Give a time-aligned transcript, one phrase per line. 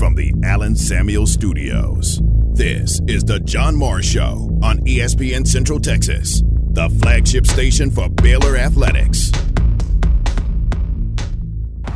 [0.00, 2.22] from the Allen Samuel Studios.
[2.54, 8.56] This is the John Morris Show on ESPN Central Texas, the flagship station for Baylor
[8.56, 9.30] Athletics.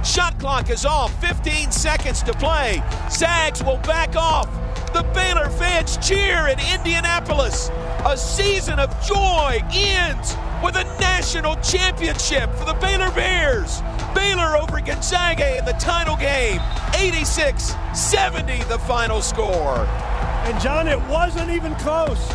[0.04, 2.82] Shot clock is off, 15 seconds to play.
[3.10, 4.50] Zags will back off.
[4.92, 7.70] The Baylor fans cheer in Indianapolis.
[8.06, 13.80] A season of joy ends with a national championship for the Baylor Bears.
[14.14, 16.60] Baylor over Gonzaga in the title game.
[16.94, 19.78] 86 70 the final score.
[20.44, 22.30] And John, it wasn't even close.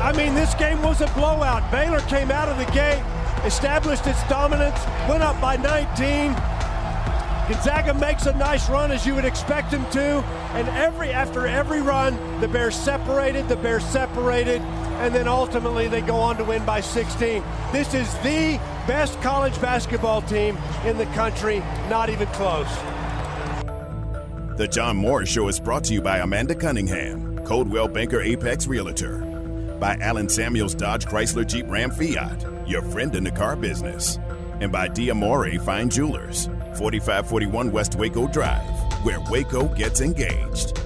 [0.00, 1.70] I mean, this game was a blowout.
[1.70, 3.04] Baylor came out of the gate,
[3.44, 6.55] established its dominance, went up by 19.
[7.48, 10.00] Gonzaga makes a nice run as you would expect them to,
[10.54, 14.60] and every after every run, the Bears separated, the Bears separated,
[15.00, 17.44] and then ultimately they go on to win by 16.
[17.70, 22.66] This is the best college basketball team in the country, not even close.
[24.56, 29.18] The John Morris Show is brought to you by Amanda Cunningham, Coldwell Banker Apex Realtor,
[29.78, 34.18] by Allen Samuels Dodge Chrysler Jeep Ram Fiat, your friend in the car business,
[34.60, 38.64] and by Diamore Fine Jewelers, 4541 West Waco Drive,
[39.04, 40.76] where Waco gets engaged.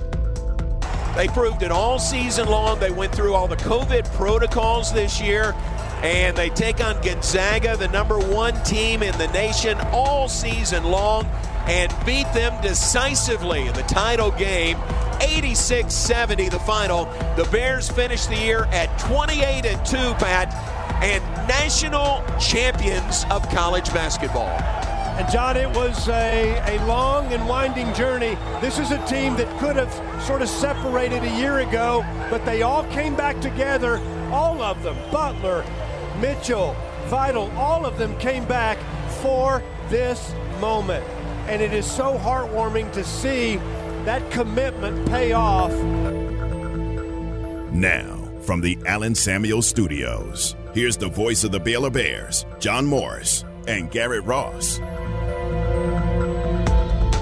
[1.17, 2.79] They proved it all season long.
[2.79, 5.55] They went through all the COVID protocols this year,
[6.03, 11.27] and they take on Gonzaga, the number one team in the nation, all season long,
[11.67, 14.79] and beat them decisively in the title game.
[15.21, 17.05] 86 70 the final.
[17.37, 23.93] The Bears finished the year at 28 and 2, Pat, and national champions of college
[23.93, 24.49] basketball.
[25.21, 28.39] And John, it was a, a long and winding journey.
[28.61, 29.93] This is a team that could have
[30.23, 33.99] sort of separated a year ago, but they all came back together.
[34.33, 35.65] All of them, Butler,
[36.21, 36.75] Mitchell,
[37.07, 38.79] Vital, all of them came back
[39.21, 41.05] for this moment.
[41.49, 43.57] And it is so heartwarming to see
[44.05, 45.73] that commitment pay off.
[47.73, 53.45] Now, from the Allen Samuel Studios, here's the voice of the Baylor Bears, John Morris
[53.67, 54.81] and Garrett Ross.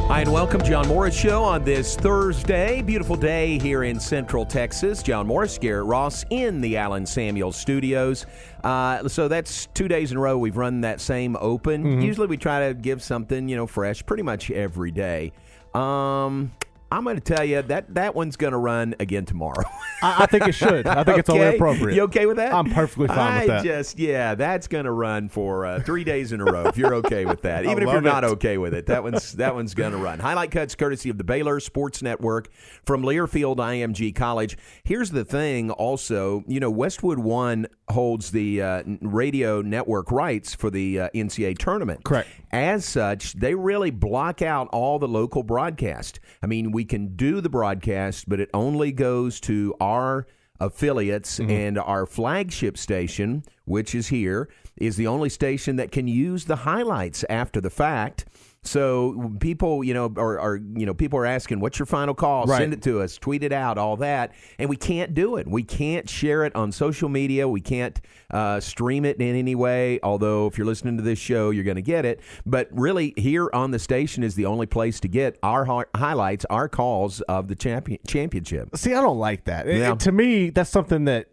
[0.09, 2.81] Hi, and welcome, John Morris Show on this Thursday.
[2.81, 5.03] Beautiful day here in Central Texas.
[5.03, 8.25] John Morris, Garrett Ross in the Allen Samuel Studios.
[8.65, 11.85] Uh, so that's two days in a row we've run that same open.
[11.85, 12.01] Mm-hmm.
[12.01, 15.31] Usually we try to give something, you know, fresh pretty much every day.
[15.75, 16.53] Um,
[16.91, 19.65] I'm going to tell you that that one's going to run again tomorrow.
[20.03, 20.87] I, I think it should.
[20.87, 21.95] I think it's only appropriate.
[21.95, 22.55] You okay with that?
[22.55, 23.65] I'm perfectly fine I with that.
[23.65, 26.67] just yeah, that's going to run for uh, three days in a row.
[26.67, 29.33] If you're okay with that, even if you're love not okay with it, that one's
[29.35, 30.19] that one's going to run.
[30.19, 32.49] Highlight cuts courtesy of the Baylor Sports Network
[32.85, 34.57] from Learfield IMG College.
[34.85, 40.71] Here's the thing, also, you know, Westwood One holds the uh, radio network rights for
[40.71, 42.05] the uh, NCAA tournament.
[42.05, 42.29] Correct.
[42.51, 46.19] As such, they really block out all the local broadcast.
[46.43, 50.27] I mean, we can do the broadcast, but it only goes to our
[50.61, 51.51] affiliates mm-hmm.
[51.51, 56.57] and our flagship station, which is here, is the only station that can use the
[56.57, 58.25] highlights after the fact.
[58.69, 62.45] So people, you know, are, are you know, people are asking, "What's your final call?
[62.45, 62.59] Right.
[62.59, 65.47] Send it to us, tweet it out, all that," and we can't do it.
[65.49, 67.49] We can't share it on social media.
[67.49, 69.99] We can't uh, stream it in any way.
[70.03, 72.21] Although, if you're listening to this show, you're going to get it.
[72.45, 76.45] But really, here on the station is the only place to get our hi- highlights,
[76.51, 78.77] our calls of the champion championship.
[78.77, 79.67] See, I don't like that.
[79.67, 79.95] It- Yeah.
[79.95, 81.29] to me, that's something that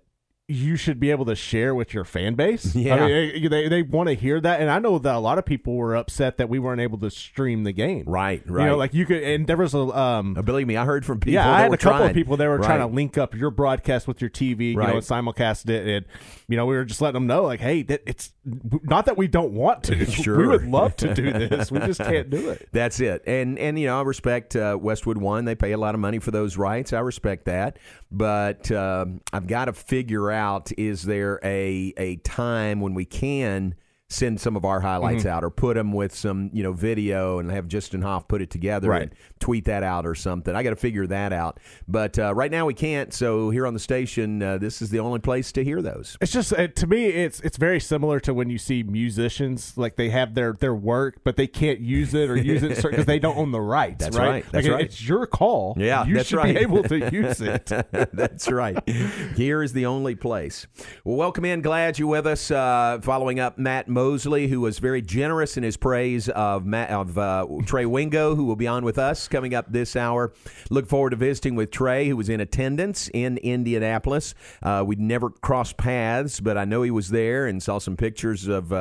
[0.47, 2.75] you should be able to share with your fan base.
[2.75, 2.95] Yeah.
[2.95, 5.39] I mean, eh, they they want to hear that, and I know that a lot
[5.39, 8.03] of people were upset that we weren't able to stream the game.
[8.05, 8.63] Right, right.
[8.63, 10.35] You know, like you could, and there was a um.
[10.35, 11.33] Believe me, I heard from people.
[11.33, 12.09] yeah, I had a couple trying.
[12.11, 14.85] of people that were trying to link up your broadcast with your TV, right.
[14.85, 16.05] you know, and simulcast it, and
[16.47, 18.31] you know, we were just letting them know, like, hey, that it's
[18.83, 20.05] not that we don't want to.
[20.15, 20.37] Sure.
[20.37, 22.69] we would love to do this, we just can't do it.
[22.71, 23.23] That's it.
[23.27, 25.45] And and you know, I respect uh, Westwood One.
[25.45, 26.93] They pay a lot of money for those rights.
[26.93, 27.77] I respect that.
[28.11, 33.75] But um, I've got to figure out: is there a a time when we can
[34.09, 35.29] send some of our highlights Mm-hmm.
[35.29, 38.49] out, or put them with some you know video, and have Justin Hoff put it
[38.49, 39.01] together Right.
[39.03, 40.55] and tweet that out or something?
[40.55, 41.59] I got to figure that out.
[41.87, 43.13] But uh, right now we can't.
[43.13, 46.17] So here on the station, uh, this is the only place to hear those.
[46.21, 49.95] It's just uh, to me, it's it's very similar to when you see musicians like
[49.95, 53.19] they have their their work, but they can't use it or use it because they
[53.19, 54.03] don't own the rights.
[54.03, 54.27] That's right.
[54.29, 54.45] right.
[54.51, 54.85] That's like, right.
[54.85, 55.75] It's your call.
[55.77, 56.55] Yeah, you that's should right.
[56.55, 57.65] be able to use it.
[58.13, 58.77] That's right.
[59.35, 60.67] Here is the only place.
[61.03, 61.61] Well, welcome in.
[61.61, 62.51] Glad you're with us.
[62.51, 67.47] Uh, following up Matt Mosley, who was very generous in his praise of of uh,
[67.65, 70.33] Trey Wingo, who will be on with us coming up this hour.
[70.69, 74.35] Look forward to visiting with Trey, who was in attendance in Indianapolis.
[74.61, 78.49] Uh, we'd never crossed paths, but I know he was there and saw some pictures
[78.49, 78.73] of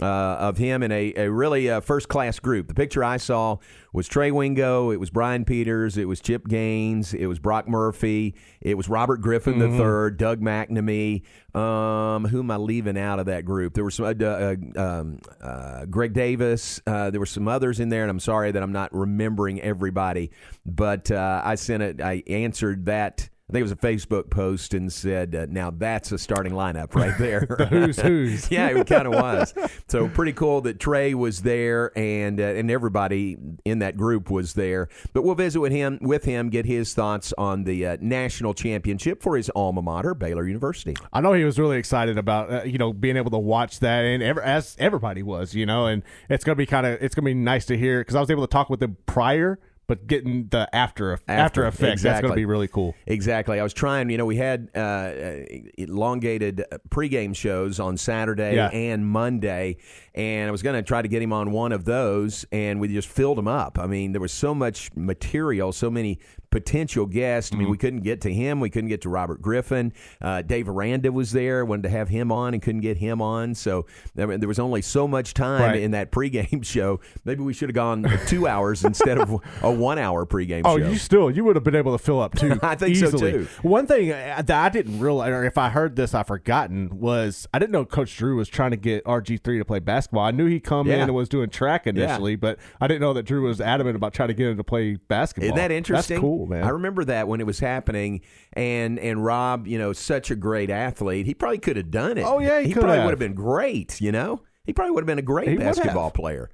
[0.00, 2.68] uh, of him in a, a really uh, first class group.
[2.68, 3.58] The picture I saw
[3.92, 8.34] was Trey Wingo, it was Brian Peters, it was Chip Gaines, it was Brock Murphy,
[8.60, 11.22] it was Robert Griffin the third, Doug McNamee.
[11.54, 13.74] Um, who am I leaving out of that group?
[13.74, 16.80] There were some uh, uh, um, uh, Greg Davis.
[16.86, 20.30] Uh, there were some others in there, and I'm sorry that I'm not remembering everybody.
[20.64, 22.00] But uh, I sent it.
[22.00, 23.28] I answered that.
[23.52, 26.94] I think it was a Facebook post and said, uh, "Now that's a starting lineup
[26.94, 28.50] right there." The who's who's.
[28.50, 29.52] yeah, it kind of was.
[29.86, 34.54] So pretty cool that Trey was there and uh, and everybody in that group was
[34.54, 34.88] there.
[35.12, 39.22] But we'll visit with him with him, get his thoughts on the uh, national championship
[39.22, 40.96] for his alma mater, Baylor University.
[41.12, 44.06] I know he was really excited about uh, you know being able to watch that,
[44.06, 47.26] and ever, as everybody was, you know, and it's gonna be kind of it's gonna
[47.26, 49.58] be nice to hear because I was able to talk with him prior,
[49.92, 52.28] but getting the after after, After, effects that's exactly.
[52.28, 52.94] gonna be really cool.
[53.06, 53.60] Exactly.
[53.60, 55.40] I was trying, you know, we had uh, uh,
[55.76, 58.68] elongated pregame shows on Saturday Yeah.
[58.68, 59.76] and Monday,
[60.14, 62.88] and I was going to try to get him on one of those, and we
[62.88, 63.78] just filled him up.
[63.78, 66.18] I mean, there was so much material, so many
[66.52, 67.52] potential guest.
[67.52, 67.70] I mean, Mm-hmm.
[67.72, 68.60] we couldn't get to him.
[68.60, 69.92] We couldn't get to Robert Griffin.
[70.20, 71.64] Uh, Dave Aranda was there.
[71.64, 73.54] Wanted to have him on and couldn't get him on.
[73.54, 73.86] So
[74.18, 75.80] I mean, there was only so much time Right.
[75.82, 77.00] in that pregame show.
[77.24, 80.88] Maybe we should have gone two hours instead of a one-hour pregame Oh, show.
[80.90, 82.58] you still you would have been able to fill up two.
[82.62, 83.48] I think so, too.
[83.62, 87.46] One thing uh, that I didn't realize, or if I heard this, I forgotten was
[87.54, 90.24] I didn't know Coach Drew was trying to get RG three to play basketball.
[90.24, 90.96] I knew he come Yeah.
[90.96, 94.12] in and was doing track initially, but I didn't know that Drew was adamant about
[94.12, 95.46] trying to get him to play basketball.
[95.46, 96.16] Isn't that interesting?
[96.16, 96.64] That's cool, man.
[96.64, 98.22] I remember that when it was happening,
[98.52, 102.22] and and Rob, you know, such a great athlete, he probably could have done it.
[102.22, 104.00] Oh, yeah, he could probably would have been great.
[104.00, 106.50] You know, he probably would have been a great He basketball player.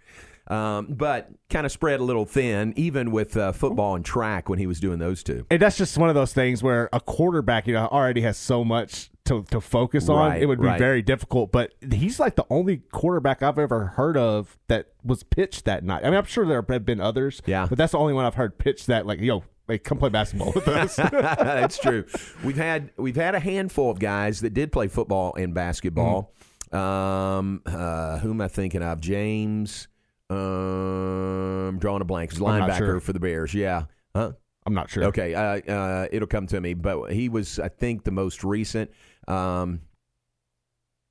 [0.48, 4.58] Um, but kind of spread a little thin, even with uh, football and track when
[4.58, 5.44] he was doing those two.
[5.50, 8.64] and that's just one of those things where a quarterback, you know, already has so
[8.64, 10.30] much to, to focus on.
[10.30, 10.78] Right, it would be right.
[10.78, 11.52] very difficult.
[11.52, 16.02] But he's like the only quarterback I've ever heard of that was pitched that night.
[16.02, 17.42] I mean, I'm sure there have been others.
[17.44, 17.66] Yeah.
[17.68, 20.52] But that's the only one I've heard pitched that, like, yo, like, come play basketball
[20.52, 20.96] with us.
[20.96, 22.04] That's true.
[22.42, 26.32] We've had we've had a handful of guys that did play football and basketball.
[26.72, 29.00] Um, uh, who am I thinking of?
[29.00, 29.88] James.
[30.30, 32.32] Um, drawing a blank.
[32.32, 33.00] He's a I'm not linebacker sure.
[33.00, 33.54] for the Bears.
[33.54, 33.84] Yeah.
[34.14, 34.32] Huh?
[34.66, 35.04] I'm not sure.
[35.04, 36.74] Okay, uh, uh, it'll come to me.
[36.74, 38.90] But he was, I think, the most recent.
[39.26, 39.80] Um,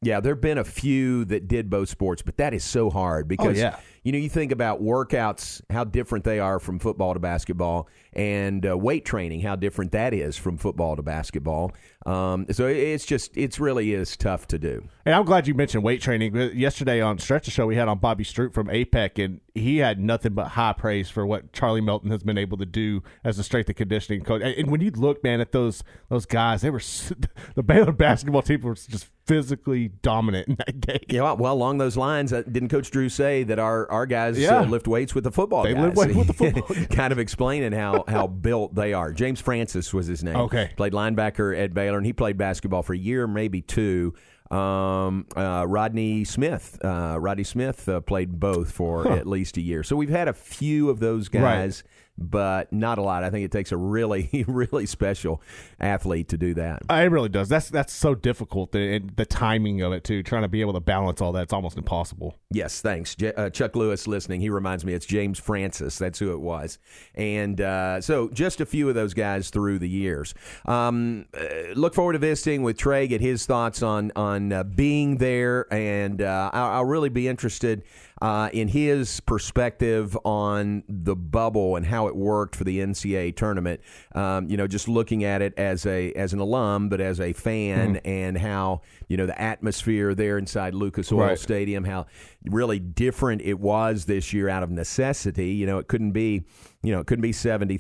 [0.04, 3.28] yeah, there have been a few that did both sports, but that is so hard
[3.28, 3.80] because Oh, yeah.
[4.04, 7.88] you know you think about workouts, how different they are from football to basketball,
[8.18, 11.72] and uh, weight training, how different that is from football to basketball.
[12.06, 14.88] Um, so it's just it's really is tough to do.
[15.06, 16.36] And I'm glad you mentioned weight training.
[16.56, 20.00] Yesterday on Stretch the Show, we had on Bobby Stroop from APEC, and he had
[20.00, 23.44] nothing but high praise for what Charlie Melton has been able to do as a
[23.44, 24.42] strength and conditioning coach.
[24.42, 26.80] And when you look, man, at those those guys, they were
[27.56, 31.00] the Baylor basketball team was just physically dominant in that game.
[31.10, 34.60] Yeah, well, along those lines, uh, didn't Coach Drew say that our our guys Yeah.
[34.60, 35.96] uh, lift weights with the football They guys?
[35.96, 36.34] lift weights with the
[36.64, 39.12] football kind of explaining how how built they are.
[39.12, 40.36] James Francis was his name.
[40.36, 40.72] Okay.
[40.78, 44.14] played linebacker at Baylor, and he played basketball for a year, maybe two.
[44.50, 49.84] Um, uh, Rodney Smith, uh, Rodney Smith uh, played both for at least a year.
[49.84, 51.84] So we've had a few of those guys,
[52.18, 53.24] but not a lot.
[53.24, 55.42] I think it takes a really, really special
[55.80, 56.82] athlete to do that.
[56.90, 57.50] Uh, It really does.
[57.50, 60.24] That's that's so difficult, the, and the timing of it too.
[60.24, 62.36] Trying to be able to balance all that, it's almost impossible.
[62.50, 63.16] Yes, thanks.
[63.16, 64.42] J- uh, Chuck Lewis listening.
[64.42, 65.98] He reminds me it's James Francis.
[65.98, 66.80] That's who it was.
[67.16, 70.34] And uh, so just a few of those guys through the years.
[70.66, 75.18] Um, uh, look forward to visiting with Trey, get his thoughts on, on uh, being
[75.18, 75.72] there.
[75.74, 77.84] And uh, I'll, I'll really be interested
[78.22, 83.82] uh, in his perspective on the bubble and how it worked for the NCAA tournament.
[84.16, 87.34] Um, you know, just looking at it as a as an alum, but as a
[87.34, 91.40] fan, and how you know the atmosphere there inside Lucas Oil Right.
[91.40, 92.08] Stadium, how
[92.46, 95.50] really different it was this year out of necessity.
[95.50, 96.46] You know, it couldn't be,
[96.88, 97.78] you know, it couldn't be seventy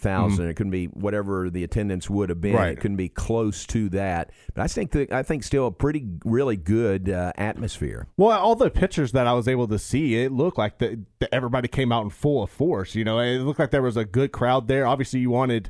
[0.49, 2.55] It couldn't be whatever the attendance would have been.
[2.55, 2.73] Right.
[2.73, 4.31] It couldn't be close to that.
[4.53, 8.07] But I think that, I think still a pretty really good uh, atmosphere.
[8.17, 11.33] Well, all the pictures that I was able to see, it looked like the, the,
[11.33, 12.95] everybody came out in full of force.
[12.95, 14.85] You know, it looked like there was a good crowd there.
[14.85, 15.69] Obviously, you wanted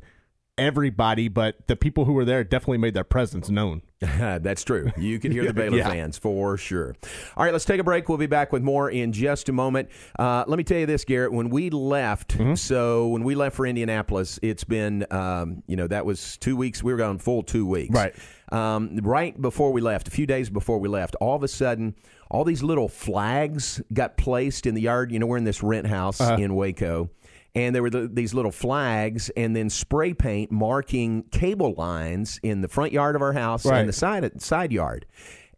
[0.57, 3.83] everybody, but the people who were there definitely made their presence known.
[4.17, 4.91] That's true.
[4.97, 5.89] You can hear the Baylor Yeah.
[5.89, 6.95] fans for sure.
[7.35, 8.07] All right, let's take a break.
[8.09, 9.89] We'll be back with more in just a moment.
[10.19, 11.31] Uh, let me tell you this, Garrett.
[11.31, 12.55] When we left, Mm-hmm.
[12.55, 16.83] so when we left for Indianapolis, it's been, um, you know, that was two weeks.
[16.83, 17.93] We were gone full two weeks.
[17.93, 18.13] Right.
[18.51, 21.95] Um, right before we left, a few days before we left, all of a sudden,
[22.29, 25.11] all these little flags got placed in the yard.
[25.11, 26.35] You know, we're in this rent house Uh-huh.
[26.41, 27.09] in Waco
[27.57, 32.61] and there were the, these little flags and then spray paint marking cable lines in
[32.61, 33.79] the front yard of our house Right.
[33.79, 35.05] and the side side yard.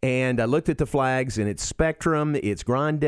[0.02, 3.04] And I looked at the flags, and it's Spectrum, it's Grande,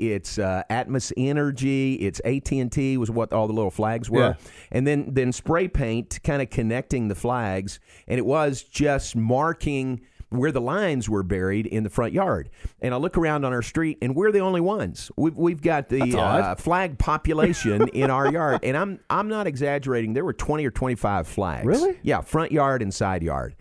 [0.00, 4.30] it's uh, Atmos Energy, it's AT and T was what all the little flags were,
[4.30, 4.34] Yeah.
[4.72, 10.00] and then then spray paint kind of connecting the flags, and it was just marking
[10.32, 12.50] where the lines were buried in the front yard.
[12.80, 15.10] And I look around on our street, and we're the only ones.
[15.16, 20.14] We've we've got the uh, flag population in our yard, and I'm I'm not exaggerating.
[20.14, 21.66] There were 20 or 25 flags.
[21.66, 21.98] Really?
[22.02, 23.54] Yeah, front yard and side yard.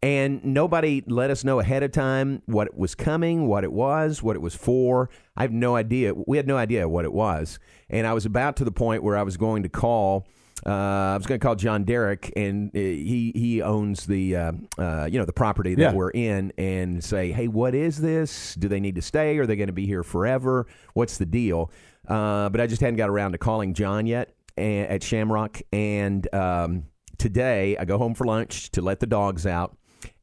[0.00, 4.36] And nobody let us know ahead of time what was coming, what it was, what
[4.36, 5.10] it was for.
[5.36, 6.14] I have no idea.
[6.14, 7.58] We had no idea what it was.
[7.90, 10.26] And I was about to the point where I was going to call.
[10.66, 14.52] Uh, I was going to call John Derrick, and uh, he he owns the uh,
[14.76, 15.92] uh, you know the property that Yeah.
[15.94, 18.54] we're in, and say, hey, what is this?
[18.54, 19.38] Do they need to stay?
[19.38, 20.66] Are they going to be here forever?
[20.94, 21.70] What's the deal?
[22.06, 26.84] Uh, but I just hadn't got around to calling John yet at Shamrock, and um,
[27.18, 29.76] today I go home for lunch to let the dogs out,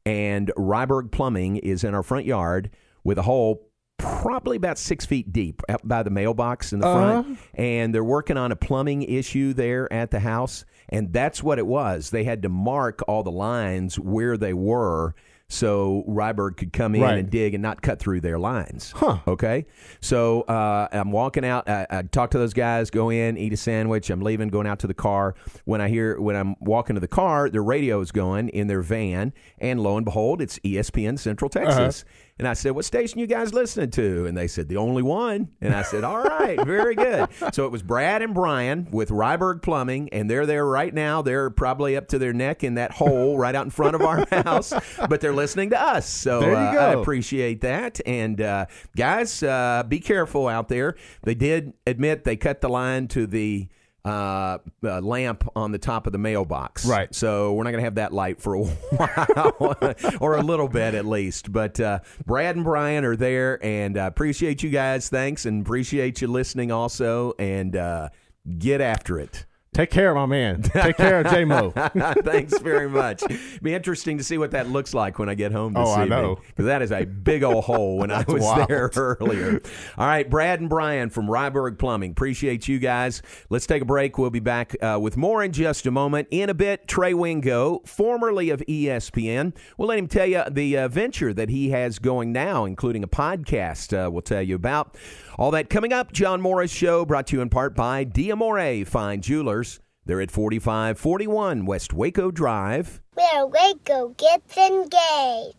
[0.04, 2.70] and Ryberg Plumbing is in our front yard
[3.04, 3.65] with a hole
[3.98, 8.36] probably about six feet deep out by the mailbox in the front, and they're working
[8.36, 12.10] on a plumbing issue there at the house, and that's what it was.
[12.10, 15.14] They had to mark all the lines where they were.
[15.48, 17.18] So Ryberg could come in Right.
[17.18, 18.90] and dig and not cut through their lines.
[18.96, 19.18] Huh.
[19.28, 19.66] Okay.
[20.00, 21.68] So uh, I'm walking out.
[21.68, 24.10] I, I talk to those guys, go in, eat a sandwich.
[24.10, 25.36] I'm leaving, going out to the car.
[25.64, 28.82] When I hear, when I'm walking to the car, their radio is going in their
[28.82, 32.04] van, and lo and behold, it's ESPN Central Texas.
[32.38, 35.48] And I said, "What station you guys listening to?" And they said, "The only one."
[35.62, 39.62] And I said, "All right, very good." So it was Brad and Brian with Ryberg
[39.62, 41.22] Plumbing, and they're there right now.
[41.22, 44.26] They're probably up to their neck in that hole right out in front of our
[44.44, 44.74] house,
[45.08, 46.08] but they're listening to us.
[46.08, 46.56] So uh.
[46.56, 48.00] I appreciate that.
[48.04, 50.96] And uh, guys, uh, be careful out there.
[51.22, 53.68] They did admit they cut the line to the.
[54.06, 56.86] Uh, uh, lamp on the top of the mailbox.
[56.86, 57.12] Right.
[57.12, 59.76] So we're not going to have that light for a while,
[60.20, 61.50] or a little bit at least.
[61.50, 65.08] But uh, Brad and Brian are there, and uh, appreciate you guys.
[65.08, 67.32] Thanks, and appreciate you listening also.
[67.38, 68.10] And uh,
[68.58, 69.44] get after it.
[69.76, 70.62] Take care, my man.
[70.62, 71.70] Take care of J Mo.
[72.24, 73.22] Thanks very much.
[73.60, 76.04] Be interesting to see what that looks like when I get home this Oh, I
[76.04, 76.08] evening.
[76.18, 76.36] know.
[76.48, 78.68] Because that is a big old hole when I was wild.
[78.68, 79.60] there earlier.
[79.98, 82.12] All right, Brad and Brian from Ryberg Plumbing.
[82.12, 83.20] Appreciate you guys.
[83.50, 84.16] Let's take a break.
[84.16, 86.28] We'll be back uh, with more in just a moment.
[86.30, 89.54] In a bit, Trey Wingo, formerly of ESPN.
[89.76, 93.08] We'll let him tell you the uh, venture that he has going now, including a
[93.08, 94.96] podcast uh, we'll tell you about.
[95.38, 96.12] All that coming up.
[96.12, 99.80] John Morris Show brought to you in part by Diamore Fine Jewelers.
[100.06, 103.02] They're at 4541 West Waco Drive.
[103.14, 105.56] Where Waco gets engaged.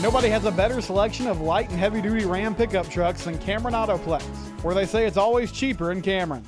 [0.00, 3.74] Nobody has a better selection of light and heavy duty Ram pickup trucks than Cameron
[3.74, 4.22] Autoplex,
[4.62, 6.46] where they say it's always cheaper in Cameron.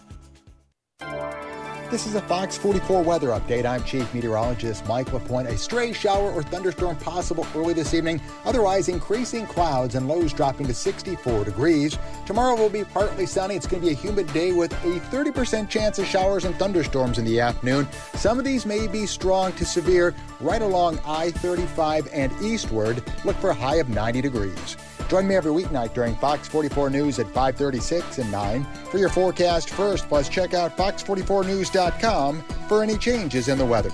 [1.90, 3.66] This is a Fox 44 weather update.
[3.66, 5.48] I'm Chief Meteorologist Mike LaPointe.
[5.48, 8.20] A stray shower or thunderstorm possible early this evening.
[8.44, 11.98] Otherwise, increasing clouds and lows dropping to 64 degrees.
[12.26, 13.56] Tomorrow will be partly sunny.
[13.56, 17.18] It's going to be a humid day with a 30% chance of showers and thunderstorms
[17.18, 17.88] in the afternoon.
[18.14, 23.02] Some of these may be strong to severe right along I 35 and eastward.
[23.24, 24.76] Look for a high of 90 degrees.
[25.10, 29.70] Join me every weeknight during Fox 44 News at 536 and 9 for your forecast
[29.70, 30.08] first.
[30.08, 33.90] Plus, check out fox44news.com for any changes in the weather.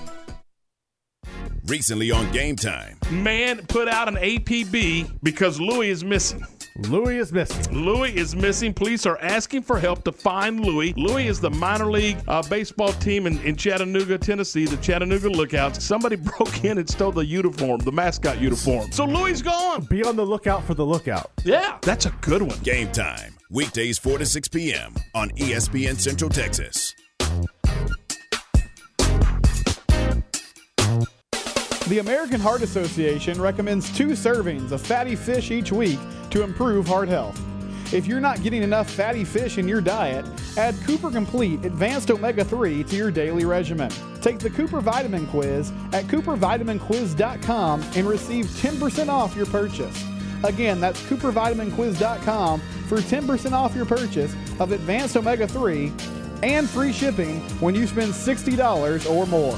[1.65, 6.45] Recently on Game Time, Man put out an APB because Louis is missing.
[6.77, 7.73] Louis is missing.
[7.73, 8.73] Louis is missing.
[8.73, 10.93] Police are asking for help to find Louis.
[10.95, 15.83] Louis is the minor league uh, baseball team in, in Chattanooga, Tennessee, the Chattanooga Lookouts.
[15.83, 18.91] Somebody broke in and stole the uniform, the mascot uniform.
[18.91, 19.85] So Louis is gone.
[19.85, 21.31] Be on the lookout for the lookout.
[21.43, 22.59] Yeah, that's a good one.
[22.59, 24.93] Game Time, weekdays 4 to 6 p.m.
[25.15, 26.93] on ESPN Central Texas.
[31.87, 35.97] The American Heart Association recommends two servings of fatty fish each week
[36.31, 37.41] to improve heart health.
[37.93, 40.25] If you're not getting enough fatty fish in your diet,
[40.57, 43.89] add Cooper Complete Advanced Omega 3 to your daily regimen.
[44.19, 50.05] Take the Cooper Vitamin Quiz at coopervitaminquiz.com and receive 10% off your purchase.
[50.43, 55.93] Again, that's coopervitaminquiz.com for 10% off your purchase of Advanced Omega 3
[56.43, 59.57] and free shipping when you spend $60 or more.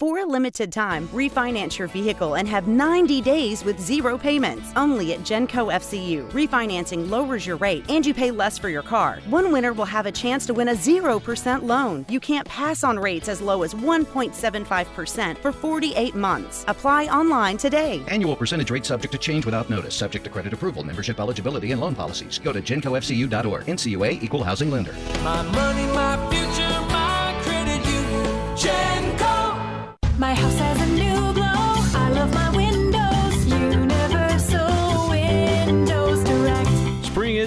[0.00, 4.72] For a limited time, refinance your vehicle and have 90 days with zero payments.
[4.74, 6.26] Only at Genco FCU.
[6.30, 9.20] Refinancing lowers your rate and you pay less for your car.
[9.28, 12.06] One winner will have a chance to win a 0% loan.
[12.08, 16.64] You can't pass on rates as low as 1.75% for 48 months.
[16.66, 18.02] Apply online today.
[18.08, 21.80] Annual percentage rate subject to change without notice, subject to credit approval, membership eligibility, and
[21.82, 22.38] loan policies.
[22.38, 23.66] Go to gencofcu.org.
[23.66, 24.94] NCUA Equal Housing Lender.
[25.22, 26.89] My money, my future,
[30.20, 30.79] My house has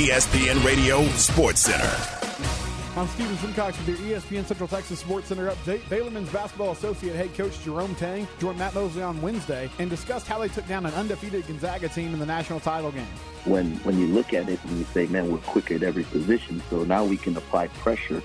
[0.00, 2.98] ESPN Radio Sports Center.
[2.98, 5.86] I'm Steven Simcox with your ESPN Central Texas Sports Center update.
[5.90, 10.26] Baylor men's basketball associate head coach Jerome Tang joined Matt Mosley on Wednesday and discussed
[10.26, 13.04] how they took down an undefeated Gonzaga team in the national title game.
[13.44, 16.62] when when you look at it and you say, man, we're quicker at every position,
[16.70, 18.22] so now we can apply pressure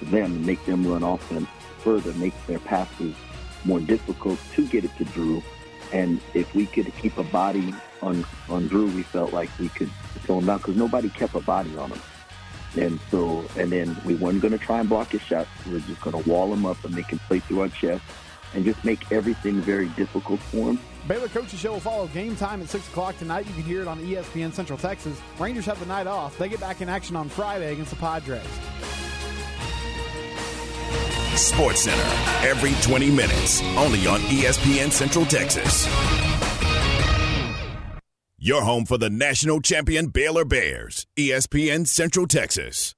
[0.00, 3.14] to them and make them run offense further, make their passes
[3.64, 5.42] more difficult to get it to Drew.
[5.94, 9.90] And if we could keep a body on on Drew, we felt like we could
[10.24, 12.00] slow him down because nobody kept a body on him.
[12.76, 15.48] And so, and then we weren't going to try and block his shots.
[15.66, 18.04] We were just going to wall him up and make him play through our chest
[18.54, 20.78] and just make everything very difficult for him.
[21.08, 23.46] Baylor Coaches Show will follow game time at 6 o'clock tonight.
[23.46, 25.20] You can hear it on ESPN Central Texas.
[25.38, 26.36] Rangers have the night off.
[26.36, 28.42] They get back in action on Friday against the Padres.
[31.36, 35.86] Sports Center every 20 minutes, only on ESPN Central Texas.
[38.38, 42.94] Your home for the national champion Baylor Bears, ESPN Central Texas.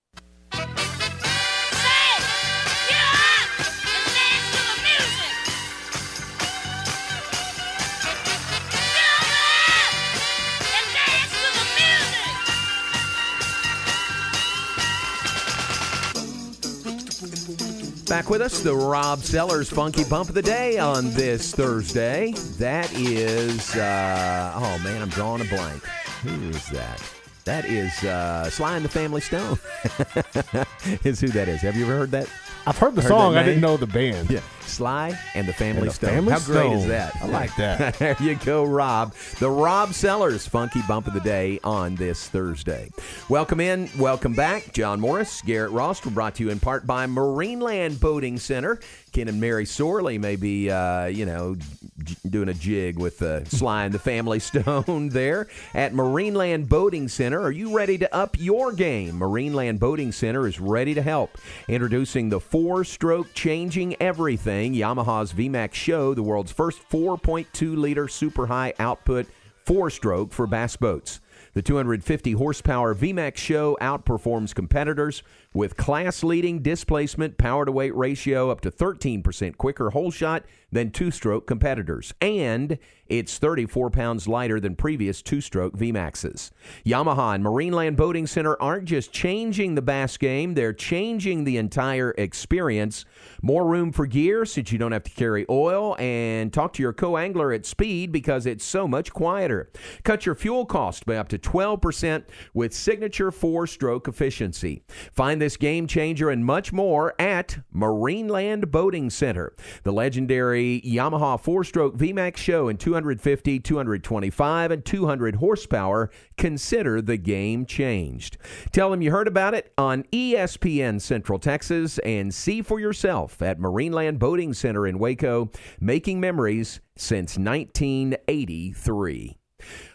[18.08, 22.32] Back with us, the Rob Sellers Funky Bump of the Day on this Thursday.
[22.56, 25.84] That is, uh, oh man, I'm drawing a blank.
[26.22, 27.02] Who is that?
[27.44, 29.58] That is uh, Sly and the Family Stone.
[31.04, 31.60] is who that is.
[31.60, 32.30] Have you ever heard that?
[32.66, 33.36] I've heard the Heard song.
[33.36, 34.30] I didn't know the band.
[34.30, 36.10] Yeah, Sly and the Family And the Stone.
[36.10, 37.16] Family How great is that?
[37.20, 37.94] I like that.
[37.98, 39.14] there you go, Rob.
[39.40, 42.90] The Rob Sellers Funky Bump of the Day on this Thursday.
[43.28, 44.72] Welcome in, welcome back.
[44.72, 46.04] John Morris, Garrett Ross.
[46.04, 48.78] We're brought to you in part by Marineland Boating Center.
[49.12, 51.56] Ken and Mary Sorley may be, uh, you know,
[52.04, 57.08] j- doing a jig with uh, Sly and the Family Stone there at Marineland Boating
[57.08, 57.40] Center.
[57.40, 59.18] Are you ready to up your game?
[59.18, 61.38] Marineland Boating Center is ready to help.
[61.68, 68.46] Introducing the four stroke changing everything Yamaha's VMAX SHO, the world's first 4.2 liter super
[68.46, 69.26] high output
[69.64, 71.20] four stroke for bass boats.
[71.52, 75.22] The 250 horsepower VMAX SHO outperforms competitors
[75.54, 80.90] with class leading displacement power to weight ratio up to 13% quicker whole shot than
[80.90, 82.12] two stroke competitors.
[82.20, 86.50] And it's 34 pounds lighter than previous two stroke VMAXs.
[86.84, 92.14] Yamaha and Marineland Boating Center aren't just changing the bass game, they're changing the entire
[92.18, 93.06] experience.
[93.40, 96.92] More room for gear since you don't have to carry oil and talk to your
[96.92, 99.70] co angler at speed because it's so much quieter.
[100.04, 104.82] Cut your fuel cost by up to 12% with signature four stroke efficiency.
[105.12, 109.54] Find this game changer and much more at Marineland Boating Center.
[109.82, 116.10] The legendary Yamaha four stroke VMAX SHO in 250, 225, and 200 horsepower.
[116.36, 118.36] Consider the game changed.
[118.72, 123.58] Tell them you heard about it on ESPN Central Texas and see for yourself at
[123.58, 129.36] Marineland Boating Center in Waco, making memories since 1983.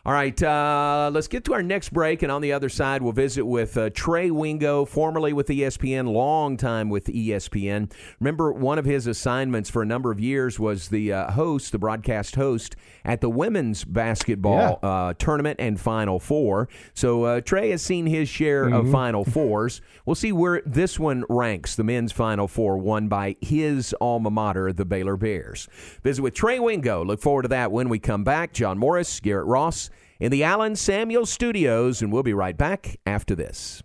[0.06, 3.13] All right, uh, let's get to our next break, and on the other side, we'll
[3.13, 7.89] visit with uh, Trey Wingo, formerly with ESPN, long time with ESPN.
[8.20, 11.80] Remember, one of his assignments for a number of years was the uh, host, the
[11.80, 16.68] broadcast host at the women's basketball uh, tournament and Final Four.
[16.94, 18.92] So uh, Trey has seen his share of Mhm.
[18.92, 19.80] Final Fours.
[20.06, 24.74] We'll see where this one ranks, the men's Final Four, won by his alma mater,
[24.74, 25.70] the Baylor Bears.
[26.04, 27.06] Visit with Trey Wingo.
[27.06, 28.52] Look forward to that when we come back.
[28.52, 33.36] John Morris, Garrett Ross in the Allen Samuel Studios, and we'll be right back after
[33.36, 33.82] this.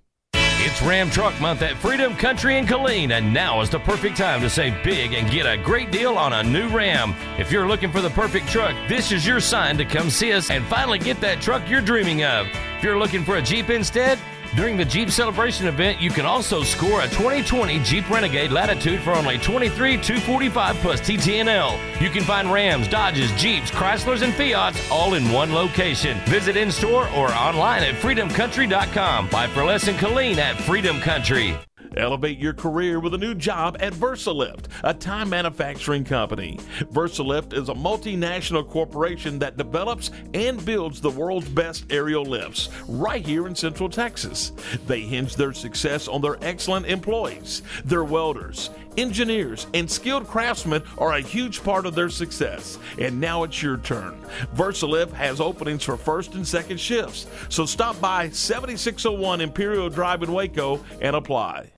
[0.61, 4.41] It's Ram Truck Month at Freedom Country in Killeen, and now is the perfect time
[4.41, 7.15] to save big and get a great deal on a new Ram.
[7.39, 10.51] If you're looking for the perfect truck, this is your sign to come see us
[10.51, 12.49] and finally get that truck you're dreaming of.
[12.77, 14.19] If you're looking for a Jeep instead,
[14.57, 19.15] during the Jeep Celebration event, you can also score a 2020 Jeep Renegade Latitude for
[19.15, 21.79] only $23,245 plus TTNL.
[22.01, 26.19] You can find Rams, Dodges, Jeeps, Chryslers, and Fiats all in one location.
[26.27, 29.29] Visit in store or online at freedomcountry.com.
[29.29, 31.57] Buy for less in Killeen at Freedom Country.
[31.99, 36.59] Elevate your career with a new job at VersaLift, a time manufacturing company.
[36.93, 43.27] VersaLift is a multinational corporation that develops and builds the world's best aerial lifts right
[43.27, 44.53] here in Central Texas.
[44.87, 47.63] They hinge their success on their excellent employees.
[47.85, 52.79] Their welders, engineers, and skilled craftsmen are a huge part of their success.
[52.99, 54.21] And now it's your turn.
[54.55, 57.27] VersaLift has openings for first and second shifts.
[57.49, 61.73] So stop by 7601 Imperial Drive in Waco and apply.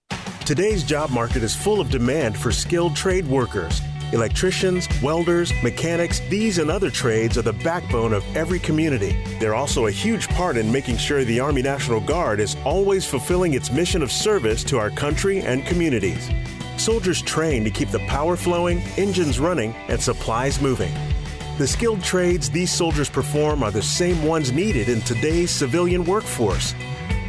[0.44, 3.80] Today's job market is full of demand for skilled trade workers.
[4.12, 9.16] Electricians, welders, mechanics, these and other trades are the backbone of every community.
[9.38, 13.54] They're also a huge part in making sure the Army National Guard is always fulfilling
[13.54, 16.28] its mission of service to our country and communities.
[16.80, 20.90] Soldiers train to keep the power flowing, engines running, and supplies moving.
[21.58, 26.74] The skilled trades these soldiers perform are the same ones needed in today's civilian workforce.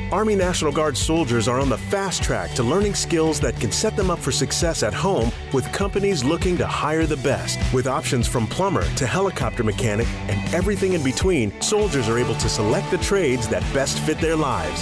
[0.10, 3.98] Army National Guard soldiers are on the fast track to learning skills that can set
[3.98, 7.60] them up for success at home with companies looking to hire the best.
[7.74, 12.48] With options from plumber to helicopter mechanic and everything in between, soldiers are able to
[12.48, 14.82] select the trades that best fit their lives.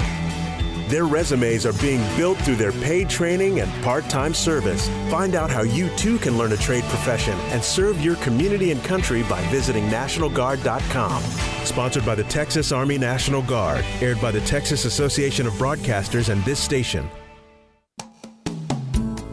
[0.89, 4.89] Their resumes are being built through their paid training and part time service.
[5.11, 8.83] Find out how you too can learn a trade profession and serve your community and
[8.83, 11.21] country by visiting NationalGuard.com.
[11.63, 16.43] Sponsored by the Texas Army National Guard, aired by the Texas Association of Broadcasters and
[16.43, 17.07] this station.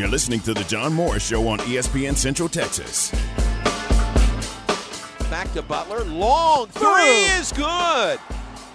[0.00, 3.10] You're listening to The John Morris Show on ESPN Central Texas.
[5.28, 6.04] Back to Butler.
[6.04, 8.18] Long three is good.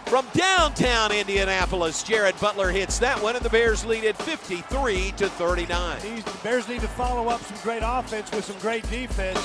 [0.05, 5.27] From downtown Indianapolis, Jared Butler hits that one, and the Bears lead it 53 to
[5.27, 5.99] 39.
[6.03, 9.39] These the Bears need to follow up some great offense with some great defense.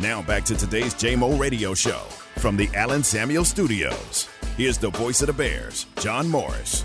[0.00, 2.00] Now back to today's JMO Radio Show
[2.38, 4.28] from the Allen Samuel Studios.
[4.56, 6.84] Here's the voice of the Bears, John Morris.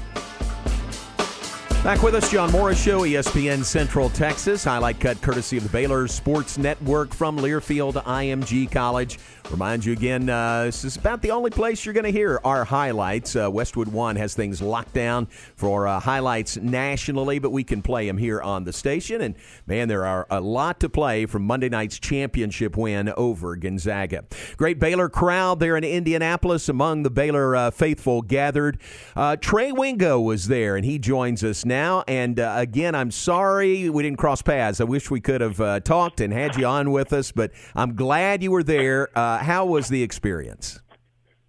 [1.84, 4.64] Back with us, John Morris Show, ESPN Central Texas.
[4.64, 9.20] Highlight cut courtesy of the Baylor Sports Network from Learfield IMG College.
[9.52, 12.64] Remind you again, uh, this is about the only place you're going to hear our
[12.64, 13.36] highlights.
[13.36, 15.26] Uh, Westwood One has things locked down
[15.58, 19.20] for uh, highlights nationally, but we can play them here on the station.
[19.20, 19.36] And
[19.68, 24.24] man, there are a lot to play from Monday night's championship win over Gonzaga.
[24.56, 28.80] Great Baylor crowd there in Indianapolis among the Baylor uh, faithful gathered.
[29.18, 31.73] Uh, Trey Wingo was there, and he joins us now.
[31.74, 34.82] And uh, again, I'm sorry we didn't cross paths.
[34.82, 37.96] I wish we could have uh, talked and had you on with us, but I'm
[37.96, 39.10] glad you were there.
[39.18, 40.80] Uh, how was the experience?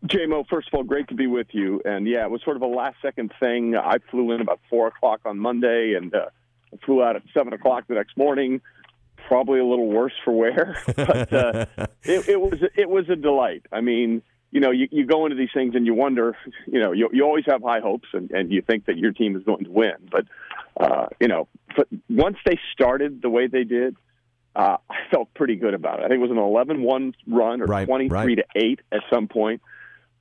[0.06, 1.80] JMO, first of all, great to be with you.
[1.84, 3.74] And yeah, it was sort of a last second thing.
[3.74, 6.26] I flew in about four o'clock on Monday and uh,
[6.84, 8.60] flew out at seven o'clock the next morning.
[9.28, 11.66] Probably a little worse for wear, but uh,
[12.02, 13.64] it, it was it was a delight.
[13.72, 14.20] I mean,
[14.54, 16.36] you know, you, you go into these things and you wonder,
[16.66, 19.36] you know, you, you always have high hopes and, and you think that your team
[19.36, 19.96] is going to win.
[20.08, 20.26] But,
[20.80, 23.96] uh, you know, but once they started the way they did,
[24.54, 26.04] uh, I felt pretty good about it.
[26.04, 28.36] I think it was an 11 1 run or Right, 23 right.
[28.36, 29.60] to 8 at some point.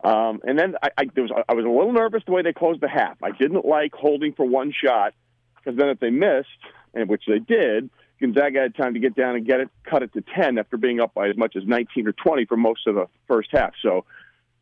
[0.04, 2.54] Um, and then I, I, there was, I was a little nervous the way they
[2.54, 3.22] closed the half.
[3.22, 5.14] I didn't like holding for one shot
[5.58, 6.50] because then if they missed,
[6.96, 10.12] and which they did, Gonzaga had time to get down and get it, cut it
[10.14, 12.96] to 10 after being up by as much as 19 or 20 for most of
[12.96, 13.74] the first half.
[13.84, 14.06] So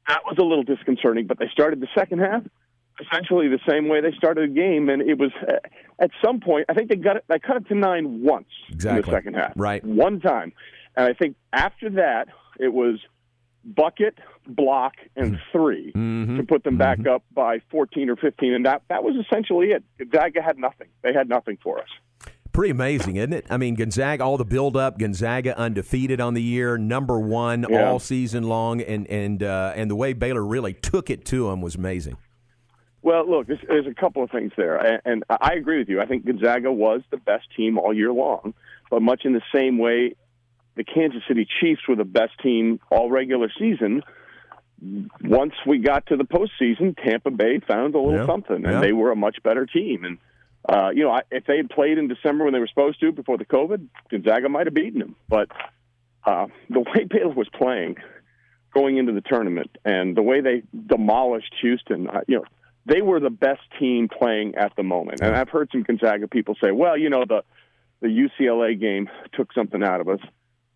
[0.08, 1.28] that was a little disconcerting.
[1.28, 2.44] But they started the second half
[3.00, 5.54] essentially the same way they started the game, and it was uh,
[6.00, 6.66] at some point.
[6.70, 7.26] I think they got it.
[7.28, 9.02] They cut it to nine once in Exactly.
[9.02, 9.84] the second half, Right.
[9.84, 10.54] One time,
[10.96, 12.28] and I think after that
[12.60, 13.00] it was
[13.64, 15.42] bucket, block, and hmm.
[15.52, 16.38] three mm-hmm.
[16.38, 17.16] to put them back mm-hmm.
[17.16, 19.84] up by 14 or 15, and that that was essentially it.
[19.98, 20.88] Gonzaga had nothing.
[21.02, 22.31] They had nothing for us.
[22.54, 23.46] Pretty amazing, isn't it?
[23.50, 27.90] I mean, Gonzaga, all the build up, Gonzaga undefeated on the year, number one Yeah.
[27.90, 31.62] all season long, and and uh, and the way Baylor really took it to them
[31.62, 32.18] was amazing.
[33.04, 36.02] Well, look, there's, there's a couple of things there, and, and I agree with you.
[36.02, 38.54] I think Gonzaga was the best team all year long,
[38.92, 40.16] but much in the same way,
[40.76, 44.04] the Kansas City Chiefs were the best team all regular season.
[45.24, 48.82] Once we got to the postseason, Tampa Bay found a little Yeah, something, and yeah.
[48.82, 50.04] they were a much better team.
[50.06, 50.18] And
[50.68, 53.12] uh, you know, I, if they had played in December when they were supposed to
[53.12, 55.16] before the COVID, Gonzaga might have beaten them.
[55.28, 55.50] But
[56.26, 57.96] uh, the way Baylor was playing
[58.74, 62.46] going into the tournament, and the way they demolished Houston, uh, you know,
[62.86, 65.20] they were the best team playing at the moment.
[65.22, 67.44] And I've heard some Gonzaga people say, "Well, you know, the
[68.02, 70.20] the UCLA game took something out of us."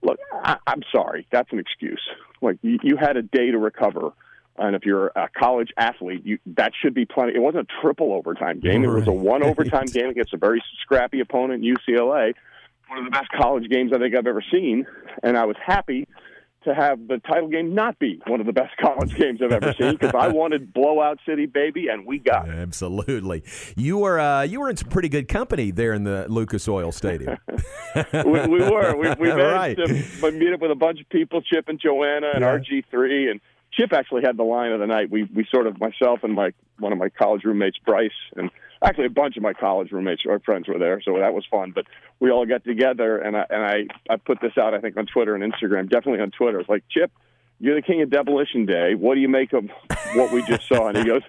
[0.03, 2.01] Look, I, I'm sorry, that's an excuse.
[2.41, 4.11] Like you, you had a day to recover.
[4.57, 7.33] And if you're a college athlete, you, that should be plenty.
[7.35, 8.83] It wasn't a triple overtime game.
[8.83, 12.33] It was a one overtime game against a very scrappy opponent, UCLA.
[12.87, 14.85] One of the best college games I think I've ever seen.
[15.23, 16.07] And I was happy
[16.63, 19.73] to have the title game not be one of the best college games I've ever
[19.73, 22.55] seen because I wanted blowout city, baby, and we got it.
[22.55, 23.43] Absolutely,
[23.75, 26.91] you were uh, you were in some pretty good company there in the Lucas Oil
[26.91, 27.37] Stadium.
[28.13, 28.95] we, we were.
[28.95, 29.77] We, we Right.
[29.77, 32.57] managed to meet up with a bunch of people, Chip and Joanna and Yeah.
[32.57, 33.41] RG3, and
[33.77, 35.09] Chip actually had the line of the night.
[35.09, 38.49] We we sort of myself and my one of my college roommates, Bryce, and
[38.83, 41.71] actually a bunch of my college roommates or friends were there, so that was fun.
[41.73, 41.85] But
[42.19, 45.05] we all got together, and I and I I put this out I think on
[45.05, 46.59] Twitter and Instagram, definitely on Twitter.
[46.59, 47.11] It's like Chip,
[47.59, 48.95] you're the king of demolition day.
[48.95, 49.65] What do you make of
[50.13, 50.87] what we just saw?
[50.87, 51.21] And he goes.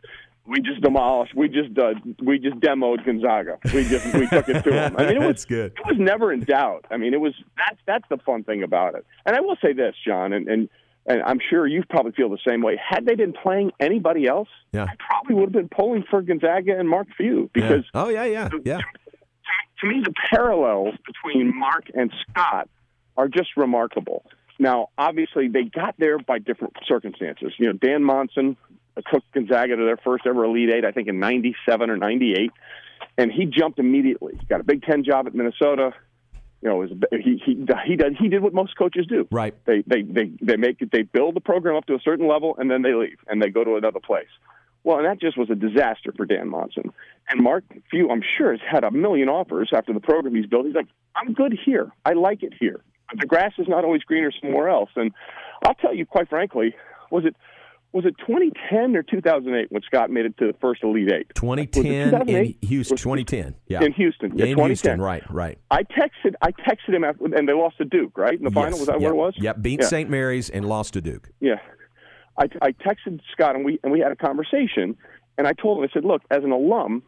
[0.48, 1.34] We just demolished.
[1.34, 3.58] We just uh, we just demoed Gonzaga.
[3.74, 4.96] We just we took it to him.
[4.96, 5.72] I mean, it was good.
[5.72, 6.84] it was never in doubt.
[6.88, 9.04] I mean, it was that's that's the fun thing about it.
[9.24, 10.68] And I will say this, John, and and,
[11.06, 12.76] and I'm sure you probably feel the same way.
[12.76, 14.84] Had they been playing anybody else, Yeah.
[14.84, 18.00] I probably would have been pulling for Gonzaga and Mark Few because yeah.
[18.02, 18.78] oh yeah, yeah, yeah.
[19.80, 22.68] to me the parallels between Mark and Scott
[23.16, 24.24] are just remarkable.
[24.58, 27.52] Now, obviously, they got there by different circumstances.
[27.58, 28.56] You know, Dan Monson
[29.12, 32.50] took Gonzaga to their first ever Elite Eight, I think in '97 or '98,
[33.18, 34.34] and he jumped immediately.
[34.40, 35.92] He got a Big Ten job at Minnesota.
[36.62, 39.28] You know, was, he he he did he did what most coaches do.
[39.30, 39.54] Right.
[39.66, 42.56] They they they they make it, they build the program up to a certain level
[42.58, 44.28] and then they leave and they go to another place.
[44.82, 46.92] Well, and that just was a disaster for Dan Monson.
[47.28, 50.64] And Mark Few, I'm sure, has had a million offers after the program he's built.
[50.64, 51.90] He's like, I'm good here.
[52.04, 52.80] I like it here.
[53.10, 54.90] But the grass is not always greener somewhere else.
[54.94, 55.12] And
[55.64, 56.74] I'll tell you, quite frankly,
[57.10, 57.34] was it
[57.96, 61.34] was it 2010 or 2008 when Scott made it to the first Elite Eight?
[61.34, 62.96] 2010 in Houston.
[62.98, 63.54] 2010.
[63.68, 63.82] Yeah.
[63.82, 64.36] In Houston.
[64.36, 64.66] Yeah, in 2010.
[64.66, 65.00] Houston.
[65.00, 65.22] Right.
[65.30, 65.58] Right.
[65.70, 68.38] I texted I texted him after, and they lost to Duke, right?
[68.38, 69.34] In the final, was that yep, what it was?
[69.38, 69.62] Yep.
[69.62, 69.86] Beat Yeah.
[69.86, 70.10] St.
[70.10, 71.30] Mary's and lost to Duke.
[71.40, 71.54] Yeah.
[72.38, 74.94] I, I texted Scott and we and we had a conversation
[75.38, 77.02] and I told him I said, look, as an alum,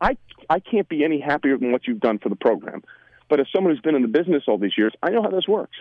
[0.00, 0.16] I
[0.50, 2.82] I can't be any happier than what you've done for the program,
[3.30, 5.46] but as someone who's been in the business all these years, I know how this
[5.46, 5.76] works.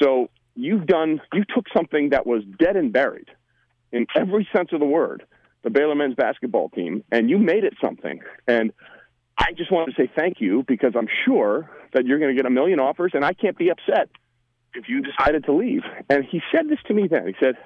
[0.00, 3.30] So you've done you took something that was dead and buried
[3.92, 5.24] in every sense of the word,
[5.62, 8.20] the Baylor men's basketball team, and you made it something.
[8.46, 8.72] And
[9.38, 12.46] I just wanted to say thank you because I'm sure that you're going to get
[12.46, 14.08] a million offers, and I can't be upset
[14.74, 15.82] if you decided to leave.
[16.08, 17.26] And he said this to me then.
[17.26, 17.56] He said,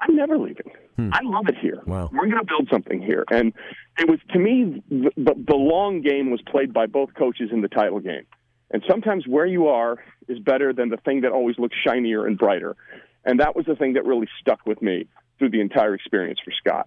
[0.00, 0.72] I'm never leaving.
[0.96, 1.10] Hmm.
[1.12, 1.82] I love it here.
[1.86, 2.10] Wow.
[2.12, 3.24] We're going to build something here.
[3.30, 3.52] And
[3.98, 7.60] it was, to me, the, the, the long game was played by both coaches in
[7.60, 8.24] the title game.
[8.70, 12.38] And sometimes where you are is better than the thing that always looks shinier and
[12.38, 12.76] brighter.
[13.24, 15.06] And that was the thing that really stuck with me
[15.40, 16.86] through the entire experience for Scott.